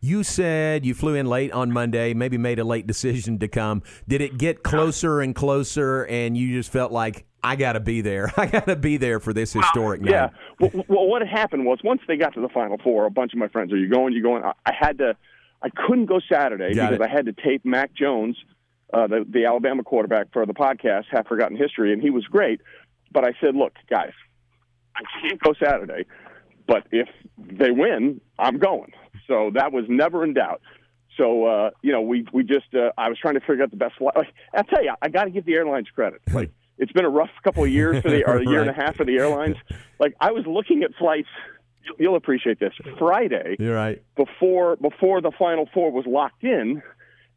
[0.00, 3.82] You said you flew in late on Monday, maybe made a late decision to come.
[4.08, 8.00] Did it get closer and closer, and you just felt like I got to be
[8.00, 8.32] there?
[8.36, 10.10] I got to be there for this historic night.
[10.10, 10.28] Yeah.
[10.58, 13.38] Well, well, what happened was once they got to the Final Four, a bunch of
[13.38, 14.14] my friends, "Are you going?
[14.14, 15.16] You going?" I, I had to.
[15.62, 17.10] I couldn't go Saturday Got because it.
[17.10, 18.38] I had to tape Mac Jones,
[18.94, 22.62] uh, the the Alabama quarterback, for the podcast Half Forgotten History, and he was great.
[23.12, 24.12] But I said, "Look, guys,
[24.96, 26.06] I can't go Saturday,
[26.70, 28.92] but if they win, I'm going."
[29.26, 30.60] So that was never in doubt.
[31.16, 33.76] So uh, you know, we we just uh, I was trying to figure out the
[33.76, 34.16] best flight.
[34.16, 36.20] Like, I'll tell you, I got to give the airlines credit.
[36.32, 38.72] Like it's been a rough couple of years for the or a year and a
[38.72, 39.56] half for the airlines.
[39.98, 41.28] Like I was looking at flights.
[41.98, 42.72] you'll- appreciate this.
[42.98, 44.02] Friday You're right.
[44.16, 46.82] before before the final four was locked in,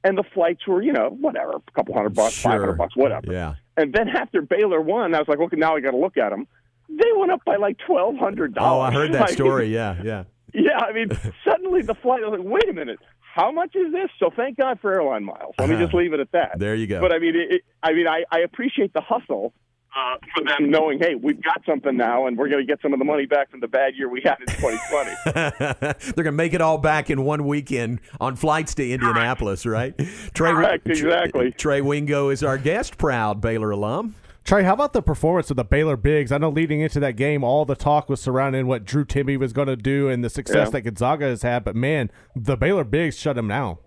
[0.04, 2.60] and the flights were you know whatever, a couple hundred bucks, five Sure.
[2.62, 3.32] hundred bucks, whatever.
[3.34, 3.56] Yeah.
[3.76, 6.30] And then after Baylor won, I was like, okay, now I got to look at
[6.30, 6.48] them.
[6.89, 8.72] They went up by like twelve hundred dollars.
[8.78, 9.74] Oh, I heard that story.
[9.74, 10.24] Yeah, yeah.
[10.54, 11.10] Yeah, I mean,
[11.43, 12.24] suddenly the flight.
[12.24, 13.00] I was like, wait a minute,
[13.34, 14.10] how much is this?
[14.19, 15.56] So thank God for airline miles.
[15.58, 16.60] Let me just leave it at that.
[16.60, 17.02] There you go.
[17.02, 19.54] But I mean, it, I mean, I, I appreciate the hustle
[19.96, 22.93] uh, for them knowing, hey, we've got something now, and we're going to get some
[22.93, 25.91] of the money back from the bad year we had in 2020.
[26.13, 29.96] They're going to make it all back in one weekend on flights to Indianapolis, right?
[30.34, 31.52] Trey, Correct, exactly.
[31.52, 34.15] Trey Wingo is our guest, proud Baylor alum.
[34.43, 36.32] Trey, how about the performance of the Baylor Bigs?
[36.32, 39.53] I know leading into that game, all the talk was surrounding what Drew Timme was
[39.53, 40.71] going to do and the success Yeah.
[40.71, 41.63] that Gonzaga has had.
[41.63, 43.77] But man, the Baylor Bigs shut him down.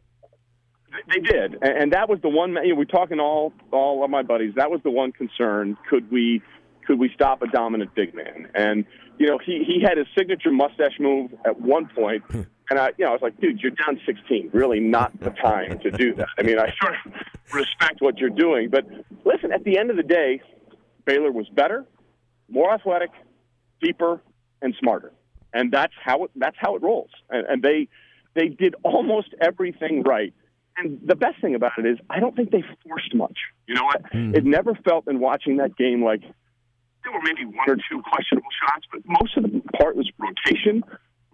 [1.12, 2.54] They did, and, that was the one.
[2.64, 4.54] You know, we're talking all all of my buddies.
[4.56, 5.76] That was the one concern.
[5.90, 6.40] Could we
[6.86, 8.48] could we stop a dominant big man?
[8.54, 8.86] And
[9.18, 12.42] you know, he he had his signature mustache move at one point, hmm.
[12.70, 14.50] And I you know I was like, dude, you're down 16.
[14.52, 16.28] Really, not the time to do that.
[16.38, 17.12] I mean, I sort of
[17.52, 18.86] respect what you're doing, but
[19.24, 20.40] listen, at the end of the day,
[21.04, 21.84] Baylor was better,
[22.48, 23.10] more athletic,
[23.80, 24.20] deeper,
[24.62, 25.12] and smarter,
[25.52, 27.10] and that's how it that's how it rolls.
[27.30, 27.88] And, and they
[28.34, 30.32] they did almost everything right.
[30.78, 33.38] And the best thing about it is, I don't think they forced much.
[33.66, 34.02] You know what?
[34.12, 34.34] Hmm.
[34.34, 36.20] It never felt in watching that game like
[37.06, 40.82] there were maybe one or two questionable shots, but most of the part was rotation,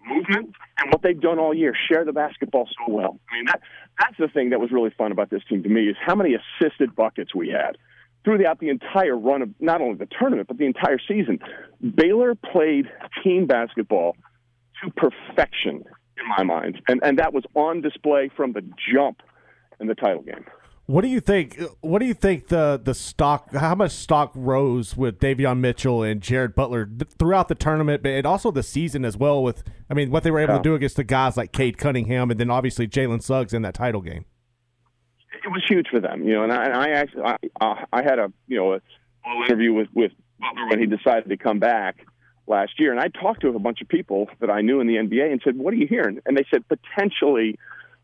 [0.05, 3.19] movement, and what they've done all year, share the basketball so well.
[3.31, 3.61] I mean, that
[3.99, 6.35] that's the thing that was really fun about this team to me is how many
[6.35, 7.77] assisted buckets we had
[8.23, 11.39] throughout the entire run of not only the tournament but the entire season.
[11.95, 12.87] Baylor played
[13.23, 14.15] team basketball
[14.83, 15.83] to perfection
[16.17, 18.61] in my mind, and and that was on display from the
[18.93, 19.21] jump
[19.79, 20.45] in the title game.
[20.85, 21.61] What do you think?
[21.79, 23.53] What do you think the the stock?
[23.53, 28.09] How much stock rose with Davion Mitchell and Jared Butler th- throughout the tournament, but
[28.09, 29.41] and also the season as well?
[29.41, 30.57] With I mean, what they were able Yeah.
[30.57, 33.73] to do against the guys like Cade Cunningham, and then obviously Jalen Suggs in that
[33.75, 34.25] title game.
[35.45, 36.43] it was huge for them, you know.
[36.43, 38.79] And I, and I actually, I, uh, I had a, you know, a
[39.45, 42.05] interview with with Butler when he decided to come back
[42.45, 44.95] last year, and I talked to a bunch of people that I knew in the
[44.97, 47.57] NBA and said, "What are you hearing?" And they said potentially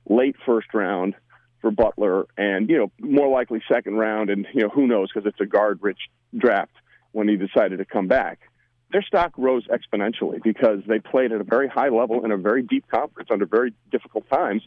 [0.10, 1.16] late first round
[1.62, 5.28] for Butler, and you know, more likely second round, and you know, who knows because
[5.28, 6.00] it's a guard-rich
[6.38, 6.72] draft
[7.12, 8.40] when he decided to come back.
[8.92, 12.64] Their stock rose exponentially because they played at a very high level in a very
[12.64, 14.64] deep conference under very difficult times.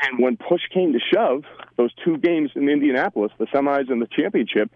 [0.00, 1.44] And when push came to shove,
[1.76, 4.70] those two games in Indianapolis, the semis and the championship,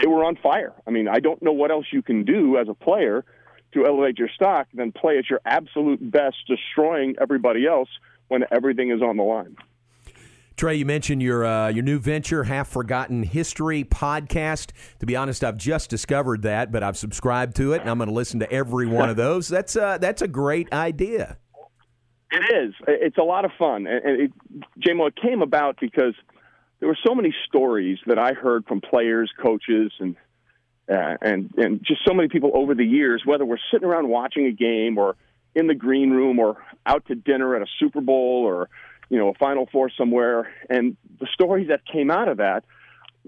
[0.00, 0.72] they were on fire.
[0.86, 3.26] I mean, I don't know what else you can do as a player
[3.72, 7.90] to elevate your stock than play at your absolute best, destroying everybody else
[8.28, 9.56] when everything is on the line.
[10.58, 14.72] Trey, you mentioned your uh, your new venture, Half Forgotten History podcast.
[14.98, 18.08] To be honest, I've just discovered that, but I've subscribed to it, and I'm going
[18.08, 19.46] to listen to every one of those.
[19.46, 21.38] That's uh, that's a great idea.
[22.32, 22.74] It is.
[22.88, 24.32] It's a lot of fun, and and it,
[24.80, 26.14] JMO, it came about because
[26.80, 30.16] there were so many stories that I heard from players, coaches, and
[30.90, 33.22] uh, and and just so many people over the years.
[33.24, 35.14] Whether we're sitting around watching a game, or
[35.54, 38.68] in the green room, or out to dinner at a Super Bowl, or
[39.10, 42.64] you know a Final Four somewhere, and the stories that came out of that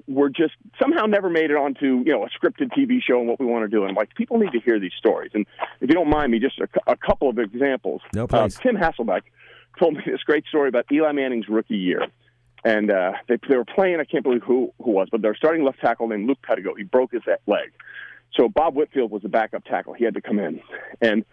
[0.07, 3.39] were just somehow never made it onto you know a scripted TV show and what
[3.41, 3.85] we want to do.
[3.85, 5.31] And like, people need to hear these stories.
[5.35, 5.47] And
[5.81, 8.01] if you don't mind me, just a, a couple of examples.
[8.15, 8.49] No, Uh.
[8.63, 9.23] Tim Hasselbeck
[9.79, 12.07] told me this great story about Eli Manning's rookie year.
[12.65, 15.35] And uh, they, they were playing, I can't believe who, who was, but they were
[15.37, 16.77] starting left tackle named Luke Petitgout.
[16.77, 17.73] He broke his leg.
[18.35, 19.95] So Bob Whitfield was the backup tackle.
[19.95, 20.61] He had to come in.
[21.01, 21.25] And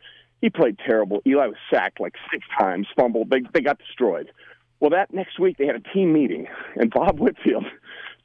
[0.41, 1.21] he played terrible.
[1.25, 3.29] Eli was sacked like six times, fumbled.
[3.29, 4.31] They, they got destroyed.
[4.79, 7.65] Well, that next week they had a team meeting, and Bob Whitfield,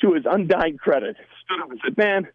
[0.02, 2.28] to his undying credit, stood up and said, Man,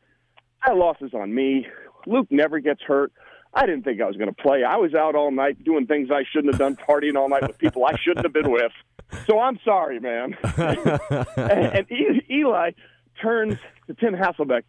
[0.65, 1.67] that loss is on me.
[2.05, 3.11] Luke never gets hurt.
[3.53, 4.63] I didn't think I was going to play.
[4.63, 7.57] I was out all night doing things I shouldn't have done, partying all night with
[7.57, 8.71] people I shouldn't have been with.
[9.25, 10.35] So I'm sorry, man.
[10.57, 12.71] and and Eli
[13.21, 13.57] turns
[13.87, 14.63] to Tim Hasselbeck,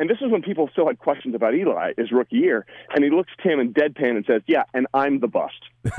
[0.00, 3.10] and this is when people still had questions about Eli his rookie year, and he
[3.10, 5.62] looks Tim in deadpan and says, "Yeah, and I'm the bust."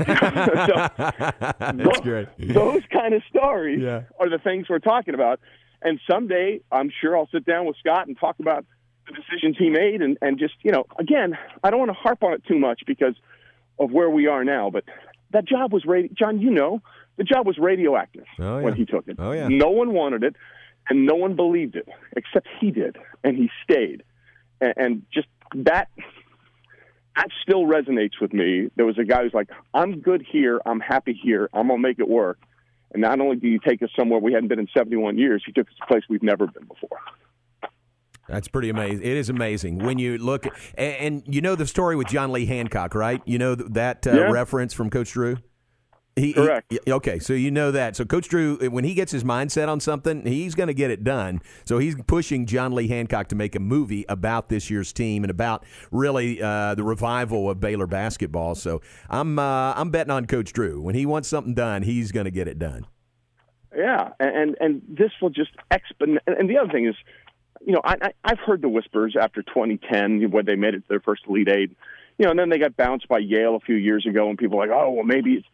[1.06, 2.28] That's great.
[2.38, 4.02] Those kind of stories Yeah.
[4.20, 5.40] are the things we're talking about.
[5.82, 8.64] And someday, I'm sure I'll sit down with Scott and talk about
[9.08, 12.22] the decisions he made, and and just you know, again, I don't want to harp
[12.22, 13.14] on it too much because
[13.78, 14.84] of where we are now, but
[15.32, 16.12] that job was radio.
[16.16, 16.80] John, you know,
[17.16, 18.64] the job was radioactive Oh, yeah.
[18.64, 19.16] when he took it.
[19.18, 19.48] Oh, yeah.
[19.48, 20.36] No one wanted it,
[20.92, 24.02] and no one believed it except he did, and he stayed.
[24.60, 25.88] And, and just that
[27.16, 28.68] that still resonates with me.
[28.76, 30.60] There was a guy who's like, "I'm good here.
[30.66, 31.48] I'm happy here.
[31.54, 32.38] I'm gonna make it work."
[32.92, 35.52] And not only did he take us somewhere we hadn't been in 71 years, he
[35.52, 36.98] took us to a place we've never been before.
[38.28, 39.00] That's pretty amazing.
[39.02, 42.44] It is amazing when you look, and, and you know the story with John Lee
[42.46, 43.20] Hancock, right?
[43.24, 44.30] You know that uh, Yeah.
[44.30, 45.38] reference from Coach Drew.
[46.14, 46.70] He, Correct.
[46.70, 47.96] he- okay, so you know that.
[47.96, 51.04] So Coach Drew, when he gets his mindset on something, he's going to get it
[51.04, 51.40] done.
[51.64, 55.30] So he's pushing John Lee Hancock to make a movie about this year's team and
[55.30, 58.54] about really uh, the revival of Baylor basketball.
[58.54, 60.82] So I'm uh, I'm betting on Coach Drew.
[60.82, 62.86] When he wants something done, he's going to get it done.
[63.74, 66.18] Yeah, and and, and this will just expon.
[66.26, 66.94] And the other thing is,
[67.64, 70.88] you know, I, I I've heard the whispers after 2010 when they made it to
[70.88, 71.76] their first Elite Eight.
[72.18, 74.58] You know, and then they got bounced by Yale a few years ago, and people
[74.58, 75.46] were like, oh, well, maybe it's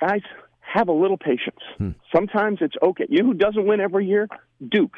[0.00, 0.22] guys
[0.60, 1.60] have a little patience.
[1.78, 1.90] Hmm.
[2.14, 3.06] Sometimes it's okay.
[3.08, 4.28] You know who doesn't win every year?
[4.66, 4.96] Duke.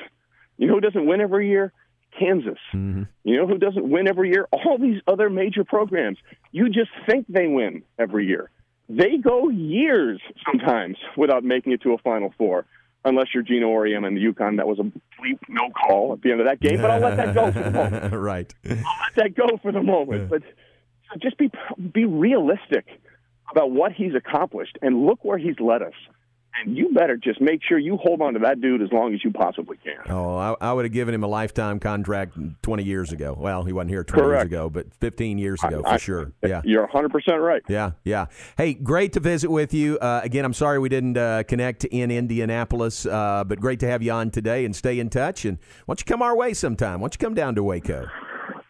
[0.57, 1.73] You know who doesn't win every year?
[2.19, 2.59] Kansas.
[2.75, 3.05] Mm-hmm.
[3.25, 4.49] You know who doesn't win every year?
[4.53, 6.19] All these other major programs.
[6.53, 8.51] You just think they win every year.
[8.89, 12.67] They go years sometimes without making it to a Final Four,
[13.05, 14.57] unless you're Geno Auriemma and the UConn.
[14.57, 17.17] That was a bleep no call at the end of that game, but I'll let
[17.17, 18.13] that go for the moment.
[18.15, 18.55] right.
[18.65, 20.29] I'll let that go for the moment.
[20.29, 20.43] But
[21.21, 21.51] just be
[21.93, 22.87] be realistic
[23.51, 25.95] about what he's accomplished and look where he's led us.
[26.63, 29.23] And you better just make sure you hold on to that dude as long as
[29.25, 29.95] you possibly can.
[30.13, 33.37] Oh, I, I would have given him a lifetime contract 20 years ago.
[33.39, 36.33] Well, he wasn't here 20 years ago, but 15 years ago I- for sure.
[36.43, 36.61] Yeah.
[36.65, 37.09] You're 100%
[37.41, 37.63] right.
[37.69, 38.27] Yeah, yeah.
[38.59, 39.97] Hey, great to visit with you.
[40.01, 44.03] Uh, again, I'm sorry we didn't uh, connect in Indianapolis, uh, but great to have
[44.03, 45.45] you on today and stay in touch.
[45.45, 47.01] And why don't you come our way sometime?
[47.01, 48.09] Why don't you come down to Waco?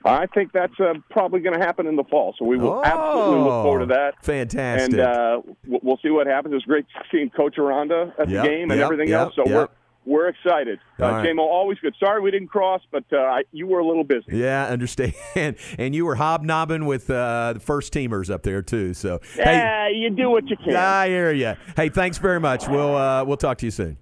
[0.05, 2.35] I think that's uh, probably going to happen in the fall.
[2.39, 4.15] So we will absolutely look forward to that.
[4.17, 4.93] Oh, Fantastic.
[4.93, 6.53] And uh, we'll see what happens.
[6.53, 9.35] It was great seeing Coach Aranda at Yep, the game and yep, everything yep, else.
[9.37, 9.69] So we're
[10.07, 10.79] we're excited.
[10.99, 11.27] Uh, right.
[11.29, 11.95] JMO, always good.
[12.01, 14.25] Sorry we didn't cross, but uh, I- you were a little busy.
[14.39, 15.13] Yeah, understand.
[15.79, 18.95] And you were hobnobbing with uh, the first teamers up there too.
[18.95, 20.75] So Yeah, you do what you can.
[20.75, 21.55] I hear you.
[21.77, 22.67] Hey, thanks very much.
[22.67, 23.99] We'll uh, we'll talk to you soon.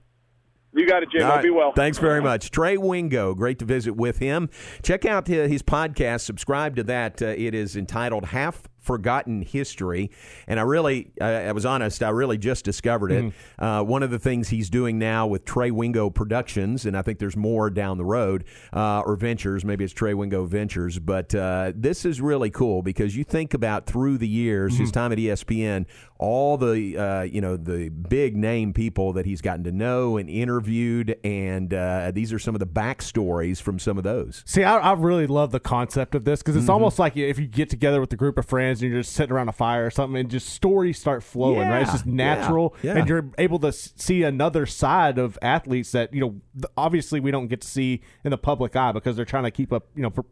[0.73, 1.09] You got it.
[1.21, 1.43] All right.
[1.43, 1.73] Be well.
[1.73, 2.51] Thanks very much.
[2.51, 4.51] Trey Wingo, great to visit with him.
[4.83, 7.23] Check out his, his podcast, subscribe to that.
[7.23, 10.11] Uh, it is entitled Half Forgotten History.
[10.47, 13.33] And I really, I, I was honest, I really just discovered it.
[13.59, 17.19] Uh, one of the things he's doing now with Trey Wingo Productions, and I think
[17.19, 21.73] there's more down the road, uh, or Ventures, maybe it's Trey Wingo Ventures, but uh,
[21.75, 25.87] this is really cool because you think about through the years, his time at ESPN,
[26.19, 30.29] all the uh, you know the big name people that he's gotten to know and
[30.29, 34.43] interviewed, and uh, these are some of the backstories from some of those.
[34.47, 36.71] See, I, I really love the concept of this because it's Mhm.
[36.71, 39.15] almost like if you get together with a group of friends friends and you're just
[39.15, 41.83] sitting around a fire or something, and just stories start flowing, right?
[41.83, 42.97] It's just natural, yeah.
[42.97, 47.49] and you're able to see another side of athletes that you know obviously we don't
[47.49, 50.11] get to see in the public eye because they're trying to keep up, you know,
[50.11, 50.25] for,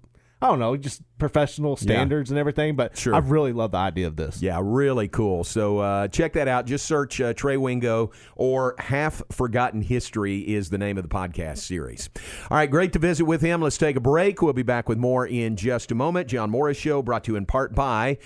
[0.43, 2.77] I don't know, just professional standards and everything.
[2.77, 3.15] But Sure.
[3.15, 4.43] I really love the idea of this.
[4.43, 5.45] Yeah, really cool.
[5.45, 6.67] So uh, check that out.
[6.67, 11.59] Just search uh, Trey Wingo or Half Forgotten History is the name of the podcast
[11.59, 12.11] series.
[12.51, 13.63] All right, great to visit with him.
[13.63, 14.43] Let's take a break.
[14.43, 16.29] We'll be back with more in just a moment.
[16.29, 18.19] John Morris Show brought to you in part by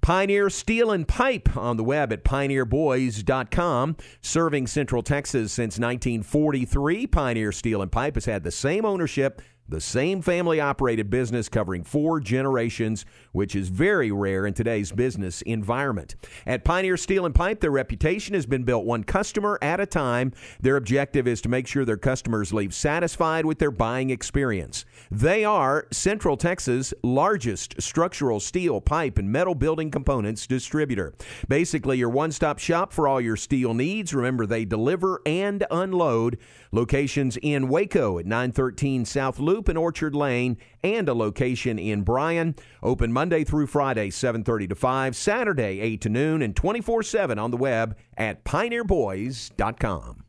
[0.00, 3.96] Pioneer Steel and Pipe on the web at pioneerboys.com.
[4.22, 9.80] Serving Central Texas since 1943, Pioneer Steel and Pipe has had the same ownership the
[9.80, 16.16] same family operated business covering four generations, which is very rare in today's business environment.
[16.46, 20.32] At Pioneer Steel and Pipe, their reputation has been built one customer at a time.
[20.60, 24.84] Their objective is to make sure their customers leave satisfied with their buying experience.
[25.10, 31.14] They are Central Texas' largest structural steel, pipe, and metal building components distributor.
[31.48, 34.14] Basically, your one stop shop for all your steel needs.
[34.14, 36.38] Remember, they deliver and unload.
[36.70, 42.54] Locations in Waco at 913 South Loop and Orchard Lane, and a location in Bryan.
[42.82, 47.56] Open Monday through Friday, 7:30 to 5, Saturday 8 to noon, and 24/7 on the
[47.56, 50.24] web at pioneerboys.com.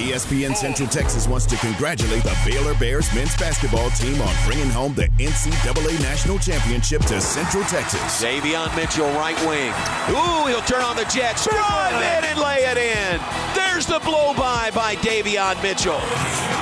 [0.00, 4.94] ESPN Central Texas wants to congratulate the Baylor Bears men's basketball team on bringing home
[4.94, 8.22] the NCAA National Championship to Central Texas.
[8.22, 9.72] Davion Mitchell, right wing.
[10.14, 11.46] Ooh, he'll turn on the Jets.
[11.46, 13.20] Drive in and lay it in.
[13.54, 16.00] There's the blow by by Davion Mitchell.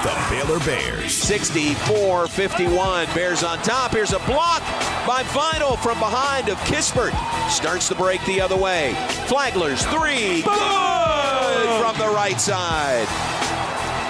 [0.03, 1.13] The Baylor Bears.
[1.13, 3.07] 64 51.
[3.15, 3.93] Bears on top.
[3.93, 4.63] Here's a block
[5.07, 7.13] by Vital from behind of Kispert.
[7.51, 8.93] Starts the break the other way.
[9.27, 10.43] Flagler's three.
[10.43, 13.38] Good from the right side.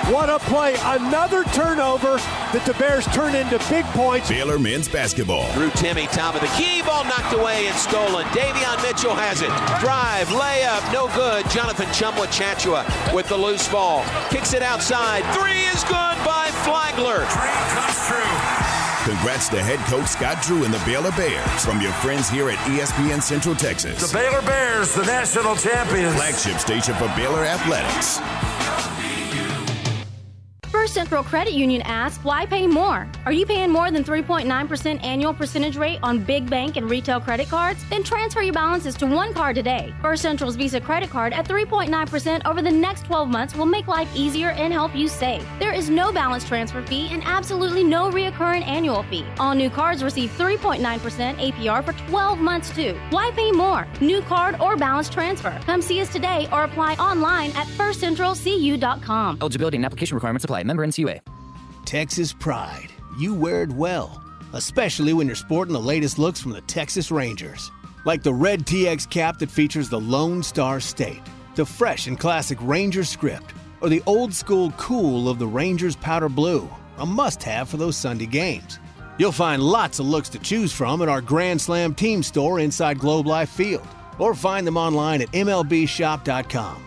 [0.08, 0.74] What a play.
[0.80, 2.16] Another turnover
[2.56, 4.30] that the Bears turn into big points.
[4.30, 5.52] Baylor men's basketball.
[5.52, 8.24] Drew Timme, top of the key, ball knocked away and stolen.
[8.32, 9.52] Davion Mitchell has it.
[9.84, 11.44] Drive, layup, no good.
[11.50, 14.02] Jonathan Tchamwa Tchatchoua with the loose ball.
[14.30, 15.28] Kicks it outside.
[15.36, 17.28] Three is good by Flagler.
[17.28, 18.32] Dream comes true.
[19.04, 22.56] Congrats to head coach Scott Drew and the Baylor Bears from your friends here at
[22.64, 24.10] ESPN Central Texas.
[24.10, 26.16] The Baylor Bears, the national champions.
[26.16, 28.20] Flagship station for Baylor Athletics.
[30.88, 33.06] First Central Credit Union asks, why pay more?
[33.26, 37.50] Are you paying more than 3.9% annual percentage rate on big bank and retail credit
[37.50, 37.84] cards?
[37.90, 39.92] Then transfer your balances to one card today.
[40.00, 44.08] First Central's Visa credit card at 3.9% over the next 12 months will make life
[44.16, 45.46] easier and help you save.
[45.58, 49.26] There is no balance transfer fee and absolutely no reoccurring annual fee.
[49.38, 52.98] All new cards receive 3.9% APR for 12 months too.
[53.10, 53.86] Why pay more?
[54.00, 55.60] New card or balance transfer.
[55.66, 59.38] Come see us today or apply online at firstcentralcu.com.
[59.42, 60.62] Eligibility and application requirements apply.
[60.62, 61.20] Member NCUA.
[61.84, 62.90] Texas pride.
[63.18, 64.22] You wear it well,
[64.52, 67.70] especially when you're sporting the latest looks from the Texas Rangers.
[68.04, 71.22] Like the red TX cap that features the Lone Star State,
[71.54, 76.28] the fresh and classic Ranger script, or the old school cool of the Rangers powder
[76.28, 76.68] blue,
[76.98, 78.78] a must have for those Sunday games.
[79.18, 82.98] You'll find lots of looks to choose from at our Grand Slam team store inside
[82.98, 83.86] Globe Life Field,
[84.18, 86.84] or find them online at MLBshop.com.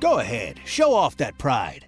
[0.00, 1.87] Go ahead, show off that pride.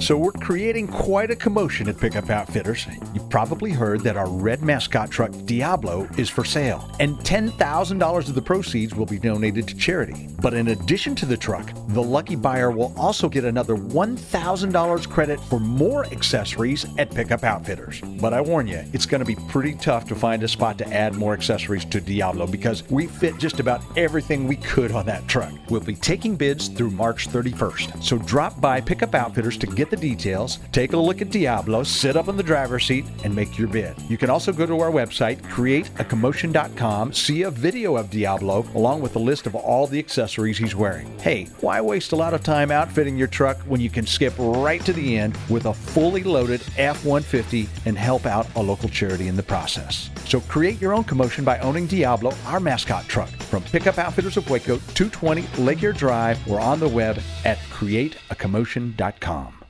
[0.00, 2.86] So we're creating quite a commotion at Pickup Outfitters.
[3.14, 8.34] You've probably heard that our red mascot truck Diablo is for sale, and $10,000 of
[8.34, 10.28] the proceeds will be donated to charity.
[10.42, 15.40] But in addition to the truck, the lucky buyer will also get another $1,000 credit
[15.40, 18.00] for more accessories at Pickup Outfitters.
[18.20, 20.92] But I warn you, it's going to be pretty tough to find a spot to
[20.92, 25.26] add more accessories to Diablo because we fit just about everything we could on that
[25.28, 25.52] truck.
[25.70, 28.02] We'll be taking bids through March 31st.
[28.02, 32.16] So drop by Pickup Outfitters to get the details, take a look at Diablo, sit
[32.16, 33.94] up in the driver's seat, and make your bid.
[34.08, 39.16] You can also go to our website, createacommotion.com, see a video of Diablo along with
[39.16, 41.18] a list of all the accessories he's wearing.
[41.18, 44.84] Hey, why waste a lot of time outfitting your truck when you can skip right
[44.84, 49.28] to the end with a fully loaded F 150 and help out a local charity
[49.28, 50.10] in the process?
[50.26, 53.28] So create your own commotion by owning Diablo, our mascot truck.
[53.28, 59.63] From Pickup Outfitters of Waco, 220 Lake Air Drive, or on the web at createacommotion.com.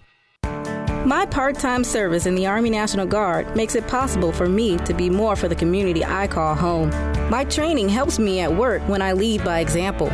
[1.04, 4.94] My part time service in the Army National Guard makes it possible for me to
[4.94, 6.88] be more for the community I call home.
[7.28, 10.08] My training helps me at work when I lead by example.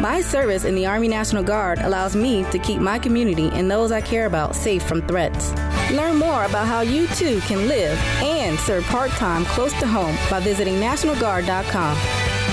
[0.00, 3.90] My service in the Army National Guard allows me to keep my community and those
[3.90, 5.50] I care about safe from threats.
[5.90, 10.16] Learn more about how you too can live and serve part time close to home
[10.30, 11.96] by visiting NationalGuard.com.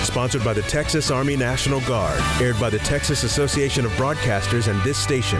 [0.03, 2.19] Sponsored by the Texas Army National Guard.
[2.41, 5.39] Aired by the Texas Association of Broadcasters and this station.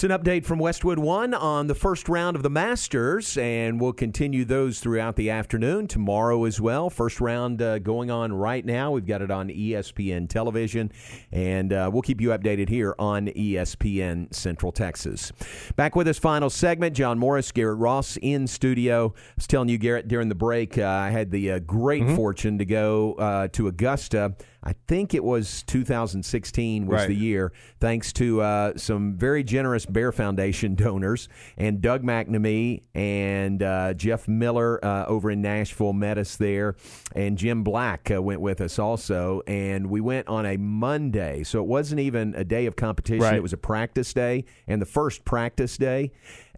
[0.00, 3.92] It's an update from Westwood One on the first round of the Masters, and we'll
[3.92, 6.88] continue those throughout the afternoon, tomorrow as well.
[6.88, 8.92] First round uh, going on right now.
[8.92, 10.90] We've got it on ESPN television,
[11.32, 15.32] and uh, we'll keep you updated here on ESPN Central Texas.
[15.76, 19.12] Back with this final segment, John Morris, Garrett Ross in studio.
[19.14, 22.56] I was telling you, Garrett, during the break, uh, I had the uh, great fortune
[22.56, 24.34] to go uh, to Augusta.
[24.62, 27.08] I think it was 2016 was Right.
[27.08, 33.62] the year, thanks to uh, some very generous Bear Foundation donors and Doug McNamee and
[33.62, 36.76] uh, Jeff Miller uh, over in Nashville met us there,
[37.14, 41.60] and Jim Black uh, went with us also, and we went on a Monday, so
[41.60, 43.34] it wasn't even a day of competition; Right.
[43.36, 46.10] it was a practice day, and the first practice day.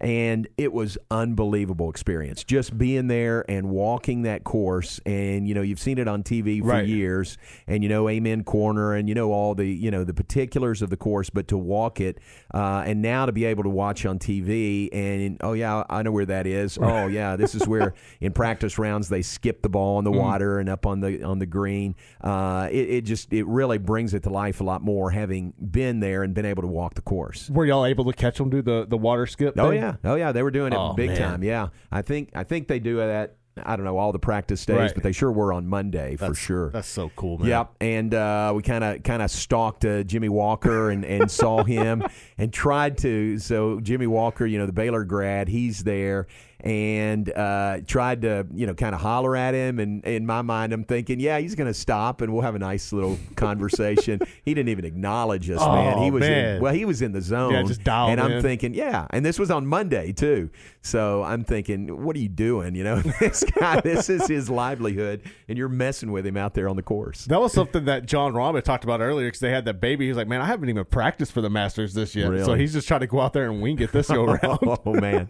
[0.03, 5.01] And it was unbelievable experience just being there and walking that course.
[5.07, 6.87] And you know, you've seen it on TV for Right.
[6.89, 7.39] years,
[7.69, 10.91] and you know Amen Corner, and you know all the you know the particulars of
[10.91, 11.31] the course.
[11.31, 12.19] But to walk it,
[12.53, 16.11] uh, and now to be able to watch on TV, and oh yeah, I know
[16.11, 16.79] where that is.
[16.81, 20.19] Oh yeah, this is where in practice rounds they skip the ball in the Mm.
[20.19, 21.95] water and up on the on the green.
[22.21, 26.01] Uh, it, it just it really brings it to life a lot more having been
[26.01, 27.49] there and been able to walk the course.
[27.51, 29.55] Were y'all able to catch them do the, the water skip?
[29.59, 29.81] Oh thing?
[29.81, 31.19] yeah, oh yeah, they were doing it Oh, big man.
[31.19, 31.43] time.
[31.45, 33.37] Yeah, I think I think they do that.
[33.63, 34.95] I don't know all the practice days, Right.
[34.95, 36.71] but they sure were on Monday for sure.
[36.71, 37.49] That's so cool, man.
[37.49, 41.63] Yep, and uh, we kind of kind of stalked uh, Jimmy Walker and, and saw
[41.63, 42.03] him
[42.39, 43.39] and tried to.
[43.39, 46.29] So Jimmy Walker, you know, the Baylor grad, he's there
[46.63, 49.79] and uh, tried to you know kind of holler at him.
[49.79, 52.59] And in my mind, I'm thinking, yeah, he's going to stop and we'll have a
[52.59, 54.21] nice little conversation.
[54.45, 55.99] he didn't even acknowledge us, man.
[55.99, 56.57] He Oh, was man.
[56.57, 57.53] In, well, he was in the zone.
[57.53, 58.43] Yeah, just dialed and I'm in.
[58.43, 60.51] thinking, yeah, and this was on Monday too.
[60.83, 62.75] So I'm thinking, what are you doing?
[62.75, 66.69] You know, this guy, this is his livelihood, and you're messing with him out there
[66.69, 67.25] on the course.
[67.27, 70.07] That was something that Jon Rahm talked about earlier because they had that baby.
[70.09, 72.45] He's like, man, I haven't even practiced for the Masters this yet.
[72.45, 74.59] So he's just trying to go out there and wing it this go around.
[74.63, 75.29] oh man!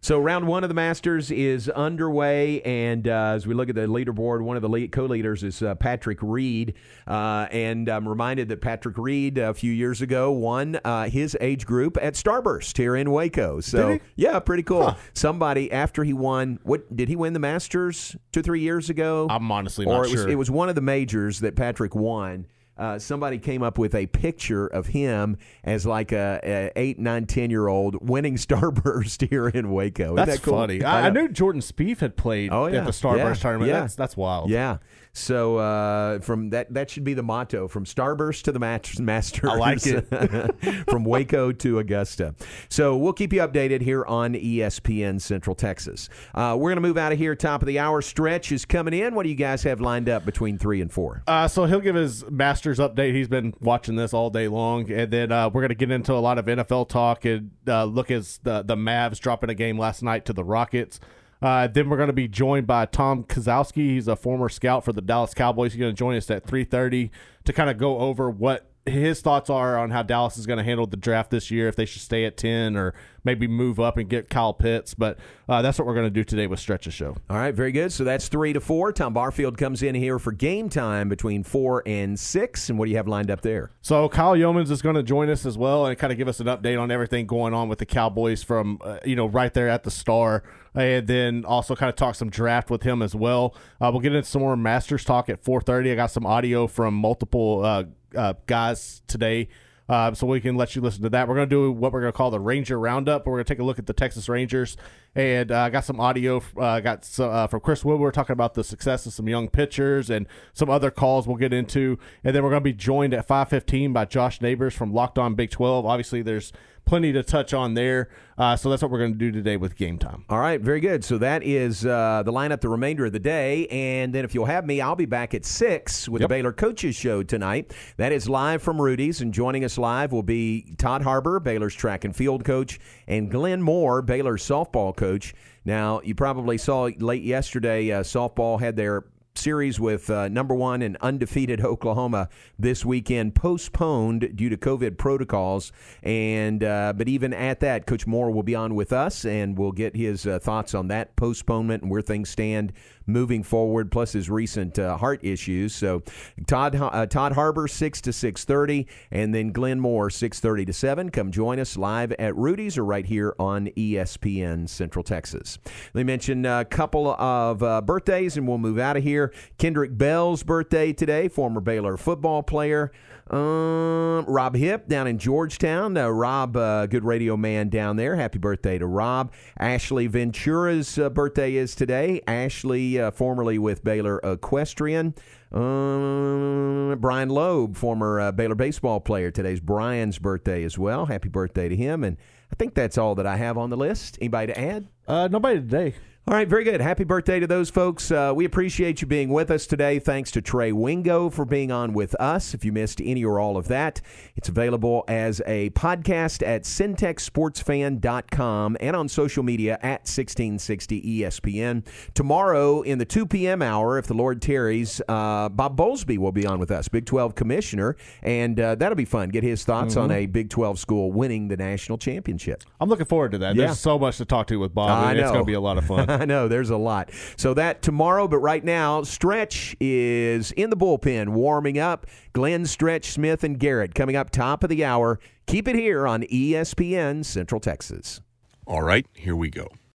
[0.00, 3.86] So round one of the Masters is underway, and uh, as we look at the
[3.86, 6.74] leaderboard, one of the lead, co-leaders is uh, Patrick Reed,
[7.08, 11.66] uh, and I'm reminded that Patrick Reed a few years ago won uh, his age
[11.66, 13.60] group at Starburst here in Waco.
[13.60, 14.96] So yeah, pretty cool.
[15.14, 19.26] Somebody after he won, what did he win the Masters two three years ago?
[19.30, 20.28] I'm honestly or not it was, sure.
[20.28, 22.46] it was one of the majors that Patrick won.
[22.76, 27.24] Uh, somebody came up with a picture of him as like a, a eight, nine,
[27.26, 30.04] ten year old winning Starburst here in Waco.
[30.04, 30.54] Isn't That's that cool?
[30.54, 30.82] funny.
[30.82, 31.22] I, I know.
[31.22, 33.68] knew Jordan Spieth had played Oh yeah, at the Starburst yeah, tournament.
[33.70, 33.80] Yeah.
[33.80, 34.50] That's that's wild.
[34.50, 34.78] Yeah.
[35.16, 39.48] So uh, from that, that should be the motto: from Starburst to the match, Masters.
[39.48, 40.84] I like it.
[40.90, 42.34] from Waco to Augusta.
[42.68, 46.08] So we'll keep you updated here on ESPN Central Texas.
[46.34, 47.36] Uh, we're going to move out of here.
[47.36, 49.14] Top of the hour stretch is coming in.
[49.14, 51.22] What do you guys have lined up between three and four?
[51.28, 53.14] Uh, so he'll give his Masters update.
[53.14, 56.12] He's been watching this all day long, and then uh, we're going to get into
[56.12, 59.78] a lot of NFL talk and uh, look at the the Mavs dropping a game
[59.78, 60.98] last night to the Rockets.
[61.44, 63.76] Uh, then we're going to be joined by Tom Kozowski.
[63.76, 65.74] He's a former scout for the Dallas Cowboys.
[65.74, 67.10] He's going to join us at three thirty
[67.44, 70.64] to kind of go over what his thoughts are on how Dallas is going to
[70.64, 73.96] handle the draft this year, if they should stay at ten or maybe move up
[73.96, 74.94] and get Kyle Pitts.
[74.94, 75.18] But
[75.48, 77.16] uh, that's what we're going to do today with Stretch Stretch's show.
[77.30, 77.92] All right, very good.
[77.92, 78.92] So that's three to four.
[78.92, 82.68] Tom Barfield comes in here for game time between four and six.
[82.68, 83.70] And what do you have lined up there?
[83.80, 86.40] So Kyle Yeomans is going to join us as well and kind of give us
[86.40, 89.68] an update on everything going on with the Cowboys from uh, you know right there
[89.68, 90.42] at the Star,
[90.74, 93.54] and then also kind of talk some draft with him as well.
[93.80, 95.92] Uh, we'll get into some more Masters talk at 4:30.
[95.92, 97.84] I got some audio from multiple uh,
[98.16, 99.48] uh, guys today.
[99.86, 101.28] Uh, so we can let you listen to that.
[101.28, 103.26] We're going to do what we're going to call the Ranger Roundup.
[103.26, 104.78] We're going to take a look at the Texas Rangers,
[105.14, 106.42] and uh, I got some audio.
[106.58, 110.08] Uh, got so, uh, from Chris Woodward talking about the success of some young pitchers
[110.08, 113.26] and some other calls we'll get into, and then we're going to be joined at
[113.26, 115.84] five fifteen by Josh Neighbors from Locked On Big Twelve.
[115.84, 116.50] Obviously, there's
[116.84, 118.08] plenty to touch on there.
[118.36, 120.24] Uh, so that's what we're going to do today with game time.
[120.28, 121.04] All right, very good.
[121.04, 123.66] So that is uh, the lineup the remainder of the day.
[123.68, 126.28] And then if you'll have me, I'll be back at 6 with Yep.
[126.28, 127.72] the Baylor Coaches Show tonight.
[127.96, 129.20] That is live from Rudy's.
[129.20, 133.62] And joining us live will be Todd Harbour, Baylor's track and field coach, and Glenn
[133.62, 135.32] Moore, Baylor's softball coach.
[135.64, 139.04] Now, you probably saw late yesterday, uh, softball had their
[139.36, 142.28] series with uh, number one and undefeated Oklahoma
[142.58, 145.72] this weekend postponed due to COVID protocols.
[146.02, 149.72] And uh, but even at that, Coach Moore will be on with us, and we'll
[149.72, 152.72] get his uh, thoughts on that postponement and where things stand
[153.06, 155.74] moving forward, plus his recent uh, heart issues.
[155.74, 156.02] So
[156.46, 160.72] Todd uh, Todd Harbour six to six thirty, and then Glenn Moore six thirty to
[160.72, 161.10] seven.
[161.10, 165.58] Come join us live at Rudy's or right here on ESPN Central Texas.
[165.92, 169.23] Let me mention a couple of uh, birthdays, and we'll move out of here.
[169.58, 172.92] Kendrick Bell's birthday today, former Baylor football player.
[173.30, 175.96] Um, Rob Hip down in Georgetown.
[175.96, 178.16] Uh, Rob, uh, good radio man down there.
[178.16, 179.32] Happy birthday to Rob.
[179.58, 182.20] Ashley Ventura's uh, birthday is today.
[182.26, 185.14] Ashley, uh, formerly with Baylor Equestrian.
[185.52, 189.30] Um, Brian Loeb, former uh, Baylor baseball player.
[189.30, 191.06] Today's Brian's birthday as well.
[191.06, 192.04] Happy birthday to him.
[192.04, 192.18] And
[192.52, 194.18] I think that's all that I have on the list.
[194.20, 194.88] Anybody to add?
[195.08, 195.94] Uh, nobody today.
[196.26, 196.80] All right, very good.
[196.80, 198.10] Happy birthday to those folks.
[198.10, 199.98] Uh, we appreciate you being with us today.
[199.98, 202.54] Thanks to Trey Wingo for being on with us.
[202.54, 204.00] If you missed any or all of that,
[204.34, 211.84] it's available as a podcast at centexsportsfan.com and on social media at 1660 ESPN.
[212.14, 213.60] Tomorrow in the 2 p.m.
[213.60, 217.34] hour, if the Lord tarries, uh, Bob Bowlesby will be on with us, Big 12
[217.34, 219.28] commissioner, and uh, that'll be fun.
[219.28, 220.14] Get his thoughts on Mhm.
[220.14, 222.62] a Big 12 school winning the national championship.
[222.80, 223.56] I'm looking forward to that.
[223.56, 223.66] Yeah.
[223.66, 224.88] There's so much to talk to with Bob.
[224.88, 226.13] I and It's going to be a lot of fun.
[226.20, 227.10] I know there's a lot.
[227.36, 232.06] So that tomorrow, but right now, Stretch is in the bullpen warming up.
[232.32, 235.18] Glenn Stretch Smith and Garrett coming up top of the hour.
[235.46, 238.20] Keep it here on ESPN Central Texas.
[238.66, 239.68] All right, here we go.